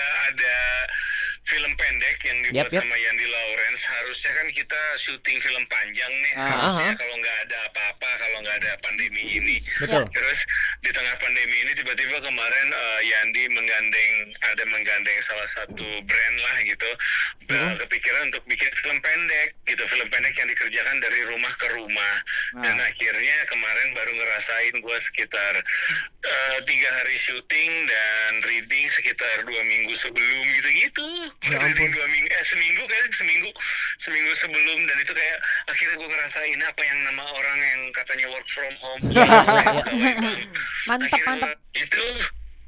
film 1.48 1.72
pendek 1.74 2.16
yang 2.22 2.38
dibuat 2.42 2.68
Yap, 2.68 2.68
yap. 2.70 2.82
sama 2.84 2.96
Yandi 2.98 3.26
Lawrence 3.26 3.82
harusnya 3.82 4.32
kan 4.34 4.46
kita 4.50 4.80
syuting 4.96 5.38
film 5.38 5.64
panjang 5.66 6.12
nih 6.20 6.32
Ah. 6.34 6.44
harusnya 6.46 6.90
Aha. 6.90 6.98
kalau 6.98 7.14
nggak 7.14 7.36
ada 7.42 7.58
apa-apa 7.66 8.10
kalau 8.14 8.38
nggak 8.40 8.56
ada 8.58 8.72
pandemi 8.78 9.22
ini 9.32 9.56
Betul. 9.78 10.04
terus 10.10 10.38
di 10.78 10.90
tengah 10.90 11.16
pandemi 11.16 11.56
ini 11.58 11.72
tiba-tiba 11.72 12.16
kemarin 12.18 12.66
eh, 12.68 13.00
Yandi 13.02 13.42
menggandeng 13.48 14.12
ada 14.44 14.62
menggandeng 14.66 15.18
salah 15.20 15.48
satu 15.48 15.88
brand 16.04 16.36
lah 16.38 16.56
gitu 16.62 16.90
Eh, 17.48 17.74
kepikiran 17.80 18.28
untuk 18.28 18.44
bikin 18.44 18.68
film 18.76 19.00
pendek 19.00 19.56
gitu 19.64 19.80
film 19.88 20.04
pendek 20.06 20.36
yang 20.36 20.44
dikerjakan 20.46 21.00
dari 21.00 21.24
rumah 21.24 21.48
ke 21.50 21.64
rumah 21.72 22.14
dan 22.54 22.76
Nah. 22.76 22.84
akhirnya 22.84 23.36
kemarin 23.46 23.88
baru 23.94 24.12
ngerasain 24.12 24.76
gue 24.76 24.96
sekitar 25.02 25.54
eh, 26.20 26.58
tiga 26.62 26.88
hari 26.92 27.16
syuting 27.16 27.72
dan 27.88 28.30
reading 28.44 28.84
sekitar 28.90 29.42
dua 29.42 29.62
minggu 29.64 29.96
sebelum 29.96 30.44
gitu-gitu 30.52 31.08
Ya 31.40 31.54
ampun. 31.56 31.86
dua 31.88 32.06
minggu 32.08 32.28
eh 32.28 32.44
seminggu 32.44 32.82
kan 32.82 33.04
seminggu 33.12 33.50
seminggu 33.96 34.32
sebelum 34.34 34.78
dan 34.84 34.96
itu 34.98 35.12
kayak 35.12 35.38
akhirnya 35.64 35.94
gue 35.96 36.08
ngerasain 36.08 36.60
apa 36.60 36.82
yang 36.82 36.98
nama 37.04 37.24
orang 37.24 37.58
yang 37.60 37.80
katanya 37.92 38.26
work 38.28 38.42
from 38.44 38.74
home. 38.76 39.02
Mantep, 40.88 41.06
Akhirnya 41.08 41.26
mantep. 41.28 41.58
itu 41.74 42.04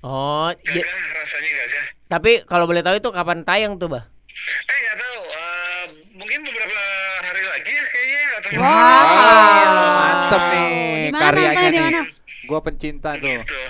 Oh, 0.00 0.48
ya- 0.64 0.80
gagah 0.80 0.96
rasanya 1.14 1.50
gagah 1.52 1.84
tapi 2.08 2.32
kalau 2.42 2.64
boleh 2.64 2.80
tahu 2.80 2.96
itu 2.96 3.10
kapan 3.10 3.42
tayang 3.42 3.76
tuh 3.76 3.86
bah? 3.88 4.04
eh 4.64 4.78
nggak 4.80 4.96
tahu 4.96 5.18
eh, 5.28 5.84
mungkin 6.14 6.38
beberapa 6.40 6.80
hari 7.20 7.42
lagi 7.44 7.70
ya 7.70 7.84
kayaknya 7.84 8.22
atau 8.32 8.50
Wow. 8.50 8.66
Wow, 9.10 9.90
mantep 9.92 10.42
nih 10.48 10.70
Di 10.96 11.10
mana 11.10 11.20
karyanya 11.20 11.50
nontonnya, 11.52 11.70
di 11.70 11.80
nih. 11.92 12.06
Gua 12.42 12.60
pencinta 12.60 13.10
tuh. 13.12 13.26
gitu 13.26 13.60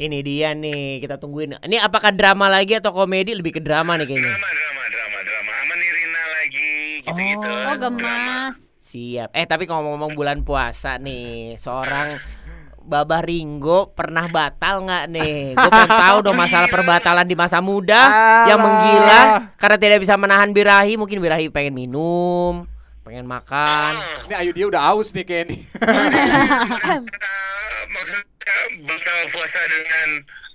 Ini 0.00 0.18
dia 0.24 0.56
nih 0.56 0.96
kita 1.04 1.20
tungguin. 1.20 1.60
Ini 1.60 1.76
apakah 1.84 2.08
drama 2.08 2.48
lagi 2.48 2.72
atau 2.72 2.88
komedi? 2.88 3.36
Lebih 3.36 3.52
ke 3.52 3.60
drama 3.60 4.00
nih 4.00 4.08
kayaknya. 4.08 4.32
drama 4.32 4.48
drama 4.48 4.82
drama 4.88 5.18
drama 5.20 5.52
sama 5.52 5.74
Nirina 5.76 6.22
lagi 6.32 6.72
gitu-gitu 7.04 7.50
Oh, 7.52 7.76
gemas. 7.76 8.56
Siap. 8.80 9.28
Eh 9.36 9.44
tapi 9.44 9.68
ngomong-ngomong 9.68 10.16
bulan 10.16 10.40
puasa 10.40 10.96
nih, 10.96 11.60
seorang 11.60 12.16
Babah 12.80 13.20
Ringo 13.20 13.92
pernah 13.92 14.24
batal 14.26 14.88
nggak 14.88 15.04
nih? 15.12 15.52
Gue 15.52 15.68
pengen 15.68 15.92
tahu 15.92 16.18
dong 16.24 16.38
masalah 16.40 16.66
perbatalan 16.66 17.28
di 17.28 17.36
masa 17.36 17.60
muda 17.60 18.02
yang 18.48 18.56
Alah. 18.56 18.64
menggila 18.64 19.20
karena 19.60 19.76
tidak 19.76 19.98
bisa 20.00 20.16
menahan 20.16 20.48
birahi. 20.48 20.96
Mungkin 20.96 21.20
birahi 21.20 21.52
pengen 21.52 21.76
minum, 21.76 22.64
pengen 23.04 23.28
makan. 23.28 24.00
Ini 24.26 24.34
Ayu 24.40 24.56
dia 24.56 24.64
udah 24.64 24.96
aus 24.96 25.12
nih 25.12 25.28
kayak 25.28 25.52
puasa 29.30 29.60
dengan 29.66 30.08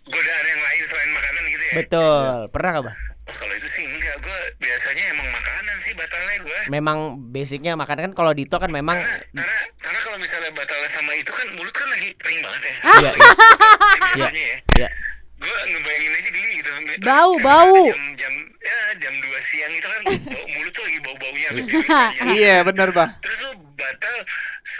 godaan 0.05 0.45
yang 0.45 0.61
lain 0.61 0.81
selain 0.83 1.11
makanan 1.11 1.43
gitu 1.49 1.63
ya 1.63 1.73
Betul. 1.81 2.25
Pernah 2.53 2.69
nggak, 2.77 2.85
Bah? 2.85 2.95
Oh, 3.25 3.33
kalau 3.33 3.53
itu 3.57 3.65
sih 3.65 3.81
enggak 3.81 4.15
gue 4.21 4.39
biasanya 4.61 5.03
emang 5.09 5.25
makanan 5.33 5.75
sih 5.81 5.93
batalnya 5.97 6.37
gue 6.45 6.59
Memang 6.69 6.97
basicnya 7.33 7.73
makan 7.73 7.97
kan 7.97 8.11
kalau 8.13 8.37
Dito 8.37 8.61
kan 8.61 8.69
memang 8.69 9.01
karena 9.01 9.17
karena 9.33 9.57
karena 9.81 9.99
kalau 10.05 10.17
misalnya 10.21 10.51
batal 10.53 10.77
sama 10.85 11.11
itu 11.17 11.33
kan 11.33 11.47
mulut 11.57 11.73
kan 11.73 11.89
lagi 11.89 12.13
kering 12.21 12.41
banget 12.45 12.61
ya 12.61 12.73
Iya, 12.85 13.09
iya. 13.09 13.31
biasanya 14.13 14.43
ya 14.45 14.57
Iya. 14.77 14.89
gue 15.35 15.57
ngebayangin 15.73 16.11
aja 16.13 16.29
geli 16.31 16.49
gitu 16.61 16.69
Bau, 17.01 17.33
bau. 17.41 17.73
jam 17.89 18.03
jam 18.13 18.33
ya 18.61 18.77
jam 19.01 19.13
2 19.17 19.25
siang 19.41 19.73
itu 19.73 19.87
kan 19.89 19.99
bau 20.05 20.45
mulut 20.53 20.71
tuh 20.71 20.83
lagi 20.85 20.99
bau 21.01 21.15
baunya. 21.17 21.49
Iya, 22.37 22.55
benar, 22.61 22.89
Bah. 22.93 23.09
terus 23.25 23.41
lu 23.41 23.51
batal 23.73 24.15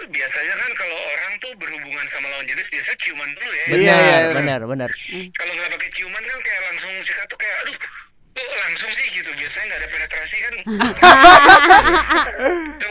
biasanya 0.05 0.53
kan 0.55 0.71
kalau 0.73 0.97
orang 0.97 1.33
tuh 1.37 1.51
berhubungan 1.55 2.05
sama 2.05 2.27
lawan 2.27 2.45
jenis 2.45 2.67
biasa 2.67 2.89
ciuman 2.97 3.29
dulu 3.31 3.49
ya 3.49 3.65
Benar, 3.67 3.79
Iya, 3.79 3.95
iya, 3.97 4.17
benar, 4.31 4.59
benar. 4.63 4.89
kalau 5.31 5.51
nggak 5.51 5.69
pakai 5.71 5.89
ciuman 5.91 6.19
kan 6.21 6.39
kayak 6.41 6.61
langsung 6.65 6.91
sikat 6.99 7.25
tuh 7.25 7.37
kayak 7.37 7.55
aduh 7.61 7.75
kok 7.75 7.95
langsung 8.61 8.91
sih 8.91 9.05
gitu 9.09 9.31
biasanya 9.31 9.63
nggak 9.65 9.79
ada 9.79 9.87
penetrasi 9.87 10.37
kan 10.37 10.53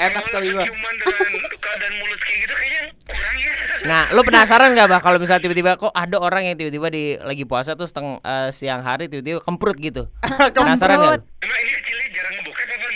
Enak 0.01 0.25
langsung 0.27 0.55
Bah. 0.55 0.65
ciuman 0.65 0.95
dengan 0.97 1.31
keadaan 1.55 1.95
mulut 1.95 2.21
kayak 2.21 2.39
gitu 2.41 2.55
kayaknya 2.55 2.83
kurang 3.05 3.37
ya 3.39 3.53
Nah, 3.85 4.03
lu 4.11 4.25
penasaran 4.25 4.73
gak 4.73 4.89
bah 4.89 4.97
kalau 4.99 5.21
misalnya 5.21 5.45
tiba-tiba 5.45 5.77
kok 5.77 5.93
ada 5.93 6.17
orang 6.17 6.49
yang 6.49 6.57
tiba-tiba 6.57 6.89
di 6.89 7.05
lagi 7.19 7.45
puasa 7.45 7.77
tuh 7.77 7.85
seteng 7.85 8.17
eh, 8.19 8.49
siang 8.51 8.81
hari 8.81 9.07
tiba-tiba 9.07 9.39
kemprut 9.39 9.77
gitu. 9.77 10.09
penasaran 10.57 10.97
gak? 10.97 11.11
lu? 11.11 11.21
emang 11.39 11.61
ini 11.61 11.73
jarang 12.11 12.33
ngebokep 12.35 12.65
apa 12.67 12.87
gimana 12.87 12.94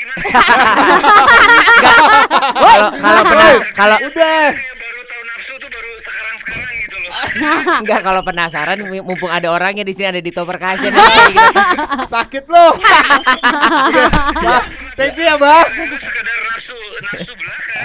Kalau 2.98 3.22
kalau 3.74 3.96
Udah. 3.98 4.44
baru 4.54 5.00
tahu 5.04 5.22
nafsu 5.26 5.54
tuh 5.58 5.68
baru 5.70 5.90
sekarang 5.98 6.34
gitu 6.78 6.96
loh 6.98 7.12
enggak 7.82 8.00
kalau 8.02 8.20
penasaran 8.22 8.78
mumpung 9.02 9.30
ada 9.30 9.48
orangnya 9.50 9.84
di 9.84 9.92
sini 9.92 10.06
ada 10.10 10.22
di 10.22 10.32
Percussion 10.32 10.90
gitu. 10.90 11.02
Sakit 12.08 12.44
loh. 12.46 12.72
Bah, 14.38 14.62
thank 14.94 15.18
you 15.18 15.26
ya, 15.26 15.34
Bah. 15.36 15.64
itu 15.66 15.96
sekedar 15.98 16.36
nafsu 16.48 16.76
nafsu 17.04 17.32
belaka 17.36 17.76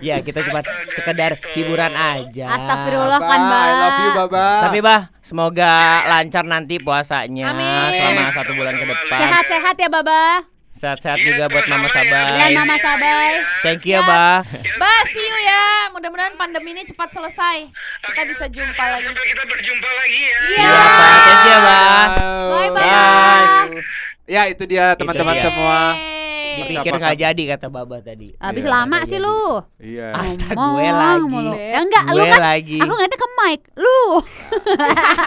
ya, 0.00 0.16
kita 0.22 0.40
cuma 0.46 0.60
sekedar 0.94 1.30
hiburan 1.54 1.92
aja. 1.92 2.46
Astagfirullah 2.54 3.18
kan, 3.18 3.40
Bah, 3.40 3.60
I 3.60 3.72
love 3.74 3.98
you, 3.98 4.10
Mbak. 4.14 4.28
Baba. 4.30 4.46
Tapi 4.68 4.78
bah, 4.80 5.00
semoga 5.20 5.72
lancar 6.08 6.44
nanti 6.46 6.76
puasanya 6.80 7.50
Amin. 7.50 7.92
selama 7.92 8.30
satu 8.32 8.52
bulan 8.54 8.74
ke 8.74 8.84
depan. 8.88 9.18
Sehat-sehat 9.20 9.76
ya, 9.78 9.88
Baba. 9.90 10.53
Sehat-sehat 10.74 11.16
Iya, 11.16 11.26
juga 11.30 11.44
buat 11.48 11.64
Mama 11.64 11.86
sama-sama 11.86 12.18
ya. 12.34 12.46
Mama 12.52 12.76
Sabay. 12.76 13.30
Thank 13.62 13.86
you 13.86 13.94
ya, 13.94 14.02
Bah. 14.02 14.42
Bah, 14.74 15.00
see 15.06 15.22
you 15.22 15.38
ya. 15.40 15.62
Mudah-mudahan 15.90 16.34
pandemi 16.34 16.70
ini 16.70 16.82
cepat 16.82 17.08
selesai. 17.10 17.70
Kita 18.02 18.22
bisa 18.26 18.44
jumpa 18.46 18.84
lagi. 18.84 19.06
sampai 19.06 19.24
kita 19.24 19.42
berjumpa 19.44 19.90
lagi 19.94 20.20
ya 20.20 20.36
Iya. 20.44 20.58
Iya, 20.58 20.66
Bah. 20.66 21.16
Thank 21.22 21.40
you 21.40 21.48
ya, 21.48 21.58
Bah. 21.60 22.06
Bye. 22.50 22.70
Bye. 22.70 23.82
Ya, 24.26 24.42
itu 24.46 24.62
dia 24.64 24.84
teman-teman 24.94 25.36
semua. 25.36 25.80
Dipikir 26.54 26.92
nggak 26.92 27.16
jadi 27.18 27.42
kata 27.50 27.66
Baba 27.66 27.98
tadi. 27.98 28.30
Habis 28.36 28.62
Iya, 28.62 28.70
lama 28.70 28.98
sih 29.02 29.18
jadi. 29.18 29.26
lu. 29.26 29.42
Iya. 29.76 30.08
Astaga, 30.12 30.54
gue 30.54 30.86
lagi. 30.88 31.42
Ya 31.66 31.78
enggak, 31.80 32.04
lu 32.08 32.22
kan 32.24 32.42
lagi. 32.44 32.78
Aku 32.78 32.92
ngeliatnya 32.92 33.18
ke 33.18 33.28
mic. 33.44 33.60
Lu. 33.74 34.00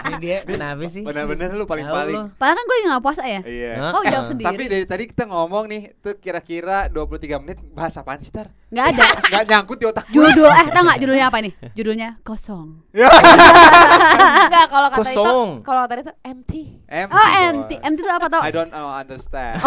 Ini 0.04 0.14
dia 0.18 0.38
kenapa 0.42 0.82
sih? 0.86 1.02
Benar-benar 1.02 1.48
lu 1.50 1.60
Tahu 1.60 1.70
paling-paling. 1.70 2.16
lu. 2.16 2.22
Padahal 2.34 2.54
kan 2.54 2.64
gue 2.64 2.74
lagi 2.74 2.86
nggak 2.88 3.02
puasa 3.02 3.22
ya. 3.22 3.40
Iya. 3.40 3.72
Kau 3.88 4.02
jawab 4.02 4.26
sendiri. 4.26 4.46
Tapi 4.46 4.62
dari 4.66 4.84
tadi 4.84 5.04
kita 5.06 5.24
ngomong 5.24 5.64
nih, 5.66 5.82
tuh 5.98 6.14
kira-kira 6.16 6.88
23 6.88 7.38
menit 7.38 7.58
bahas 7.70 7.94
apaan 7.94 8.18
sih, 8.18 8.30
Tar? 8.30 8.50
Nggak 8.68 8.86
ada. 8.90 9.04
Gak 9.32 9.44
nyangkut 9.46 9.76
di 9.76 9.86
otak 9.86 10.04
gue. 10.06 10.18
Judul 10.18 10.44
eh 10.46 10.66
tau 10.68 10.82
nggak 10.82 10.98
judulnya 10.98 11.26
apa 11.26 11.38
nih? 11.38 11.52
Judulnya 11.72 12.08
kosong. 12.20 12.84
Enggak, 12.90 14.66
kalau 14.66 14.88
kata 14.90 15.00
itu, 15.06 15.20
Kosong. 15.20 15.48
kalau 15.62 15.80
kata 15.84 16.00
itu 16.00 16.12
empty. 16.22 16.62
Empty, 16.84 17.12
Oh, 17.12 17.28
empty. 17.44 17.74
Empty 17.78 18.00
itu 18.00 18.10
apa 18.10 18.26
tau? 18.28 18.40
I 18.40 18.50
don't 18.50 18.68
know, 18.68 18.88
understand. 18.88 19.60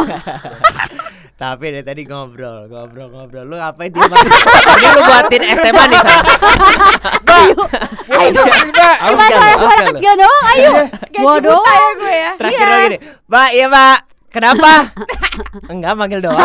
Tapi 1.42 1.66
dari 1.72 1.82
tadi 1.82 2.02
ngobrol, 2.06 2.70
ngobrol, 2.70 3.10
ngobrol. 3.10 3.44
Lu 3.44 3.58
ngapain 3.58 3.90
dia 3.90 4.06
Ini 4.06 4.88
lu 4.94 5.02
buatin 5.02 5.42
SMA 5.42 5.84
nih 5.84 5.98
sama. 5.98 6.22
Ayo. 7.32 7.54
Aus 8.12 8.41
Cuma 8.42 9.24
gak 9.24 9.30
lu? 9.30 9.36
suara 9.36 9.52
Aus 9.52 9.60
suara 9.62 9.72
gak 9.74 9.86
lu? 9.86 9.90
kecil 9.94 10.14
doang, 10.16 10.44
ayo. 10.48 10.72
Buta 11.14 11.40
doang. 11.42 11.66
ya 11.68 11.90
gue 11.94 12.14
ya. 12.16 12.32
Terakhir 12.36 12.58
Iya. 12.58 12.68
lagi 12.68 12.88
nih. 12.88 13.00
Mbak, 13.28 13.50
iya 13.52 13.66
Mbak. 13.68 13.98
Kenapa? 14.32 14.72
Enggak 15.74 15.94
manggil 15.94 16.20
doang. 16.22 16.40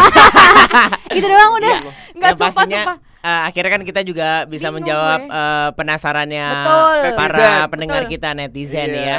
Itu 1.09 1.27
doang 1.27 1.51
udah. 1.55 1.77
Enggak 2.13 2.31
Yang 2.35 2.87
eh, 3.19 3.41
akhirnya 3.45 3.71
kan 3.71 3.83
kita 3.83 4.01
juga 4.01 4.29
bisa 4.45 4.69
Bingung 4.69 4.83
menjawab 4.83 5.21
gue. 5.21 5.33
eh, 5.33 5.69
penasarannya 5.73 6.47
Betul. 6.51 6.99
para 7.15 7.35
Netizen. 7.37 7.69
pendengar 7.69 8.01
Betul. 8.01 8.13
kita 8.13 8.29
netizen 8.33 8.89
Iya. 8.89 9.03
ya. 9.03 9.19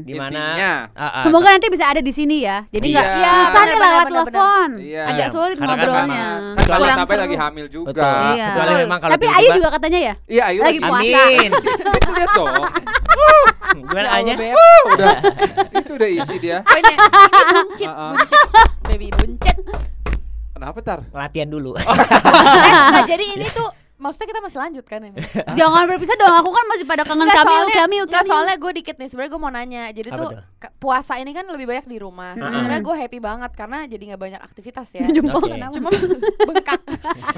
Di 0.00 0.12
mana 0.14 0.42
Intinya. 0.50 0.72
Ah, 0.92 1.04
ah. 1.04 1.22
Semoga 1.22 1.48
nanti 1.50 1.68
bisa 1.68 1.84
ada 1.86 2.00
di 2.00 2.10
sini 2.10 2.36
ya. 2.40 2.64
Jadi 2.68 2.86
nggak 2.90 3.06
Iya. 3.12 3.32
susah 3.32 3.62
nih 3.62 3.78
lewat 3.78 4.06
telepon. 4.06 4.68
Iya. 4.78 5.02
Agak 5.06 5.28
sulit 5.30 5.56
Karena 5.56 5.66
kan 5.66 5.78
ngobrolnya. 5.78 6.26
Kan 6.30 6.64
Mama 6.70 6.78
Kurang 6.80 6.98
sampai 6.98 7.14
seru. 7.14 7.24
lagi 7.24 7.36
hamil 7.36 7.66
juga. 7.68 7.88
Betul. 7.90 8.22
Iya. 8.30 8.46
Kecuali 8.50 8.72
memang 8.80 8.98
kalau 8.98 9.12
Tapi 9.12 9.26
Ayu 9.30 9.48
juga 9.54 9.68
katanya 9.70 9.98
ya. 10.00 10.14
Iya, 10.26 10.42
ayo 10.46 10.60
Lagi 10.60 10.78
puasa. 10.80 11.20
Amin. 11.20 11.50
Itu 12.00 12.10
lihat 12.12 12.30
dong. 12.32 12.54
Gimana 13.70 14.02
Ya 14.02 14.10
Anya? 14.16 14.34
Udah. 14.88 15.16
Itu 15.72 15.92
udah 15.94 16.08
isi 16.08 16.36
dia. 16.38 16.58
Buncit, 16.62 16.98
buncit. 18.12 18.40
Baby 18.86 19.08
buncit. 19.10 19.56
Kenapa, 20.60 20.78
Tar? 20.84 21.00
Latihan 21.08 21.48
dulu. 21.48 21.72
Eh, 21.80 22.68
enggak, 22.68 23.08
jadi 23.08 23.24
ini 23.32 23.46
tuh 23.48 23.64
maksudnya 23.96 24.28
kita 24.32 24.40
masih 24.40 24.58
lanjut 24.60 24.84
kan 24.84 25.00
ini? 25.00 25.16
Jangan 25.60 25.88
berpisah 25.88 26.16
dong. 26.16 26.34
Aku 26.40 26.50
kan 26.52 26.64
masih 26.68 26.84
pada 26.84 27.02
kangen 27.04 27.24
kami, 27.24 27.32
soalnya, 27.32 27.76
kami, 27.80 27.96
enggak, 28.00 28.20
kami. 28.20 28.28
soalnya 28.28 28.56
gue 28.56 28.72
dikit 28.76 28.96
nih 28.96 29.08
sebenarnya 29.08 29.30
gue 29.32 29.40
mau 29.40 29.52
nanya. 29.52 29.82
Jadi 29.88 30.08
Apa 30.12 30.18
tuh 30.18 30.28
ke- 30.60 30.72
puasa 30.76 31.16
ini 31.16 31.32
kan 31.32 31.48
lebih 31.48 31.64
banyak 31.64 31.86
di 31.86 31.96
rumah. 31.96 32.36
Sebenarnya 32.36 32.80
gue 32.80 32.94
happy 32.94 33.18
banget 33.20 33.50
karena 33.56 33.78
jadi 33.84 34.02
nggak 34.12 34.20
banyak 34.20 34.40
aktivitas 34.40 34.88
ya. 34.92 35.04
Jempol 35.08 35.40
Oke. 35.40 35.52
kenapa? 35.56 35.72
Cuma 35.76 35.88
bengkak. 36.44 36.80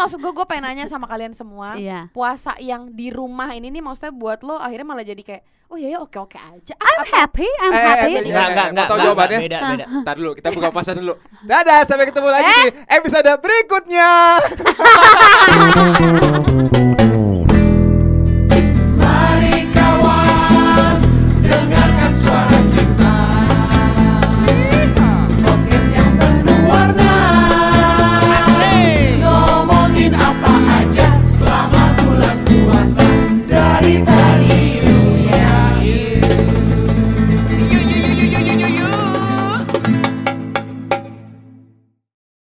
Maksud 0.00 0.18
gue 0.18 0.32
gue 0.32 0.46
pengen 0.46 0.64
nanya 0.64 0.84
sama 0.86 1.04
kalian 1.04 1.30
semua. 1.30 1.76
Iya. 1.76 2.08
Puasa 2.10 2.56
yang 2.58 2.88
di 2.90 3.08
rumah 3.08 3.50
ini 3.50 3.68
nih 3.68 3.80
maksudnya 3.80 4.10
buat 4.10 4.40
lo 4.40 4.56
akhirnya 4.56 4.86
malah 4.86 5.04
jadi 5.04 5.20
kayak 5.20 5.42
oh 5.68 5.76
iya 5.76 5.94
ya 5.94 5.98
oke 6.00 6.18
oke 6.18 6.34
aja. 6.34 6.74
I'm 6.74 7.04
happy, 7.06 7.46
I'm 7.58 7.70
Eh, 7.70 7.76
eh, 7.76 7.84
happy. 7.84 8.10
eh, 8.10 8.22
Enggak, 8.24 8.46
enggak, 8.48 8.66
enggak. 8.66 8.86
tahu 8.86 8.90
enggak, 8.90 9.06
jawabannya? 9.06 9.38
Beda, 9.38 9.58
beda. 9.62 9.84
Ntar 10.02 10.14
dulu, 10.16 10.30
kita 10.34 10.48
buka 10.50 10.68
puasa 10.74 10.90
dulu. 10.92 11.12
Dadah, 11.40 11.80
sampai 11.84 12.06
ketemu 12.08 12.28
lagi 12.28 12.50
di 12.50 12.66
episode 12.88 13.30
berikutnya. 13.38 14.10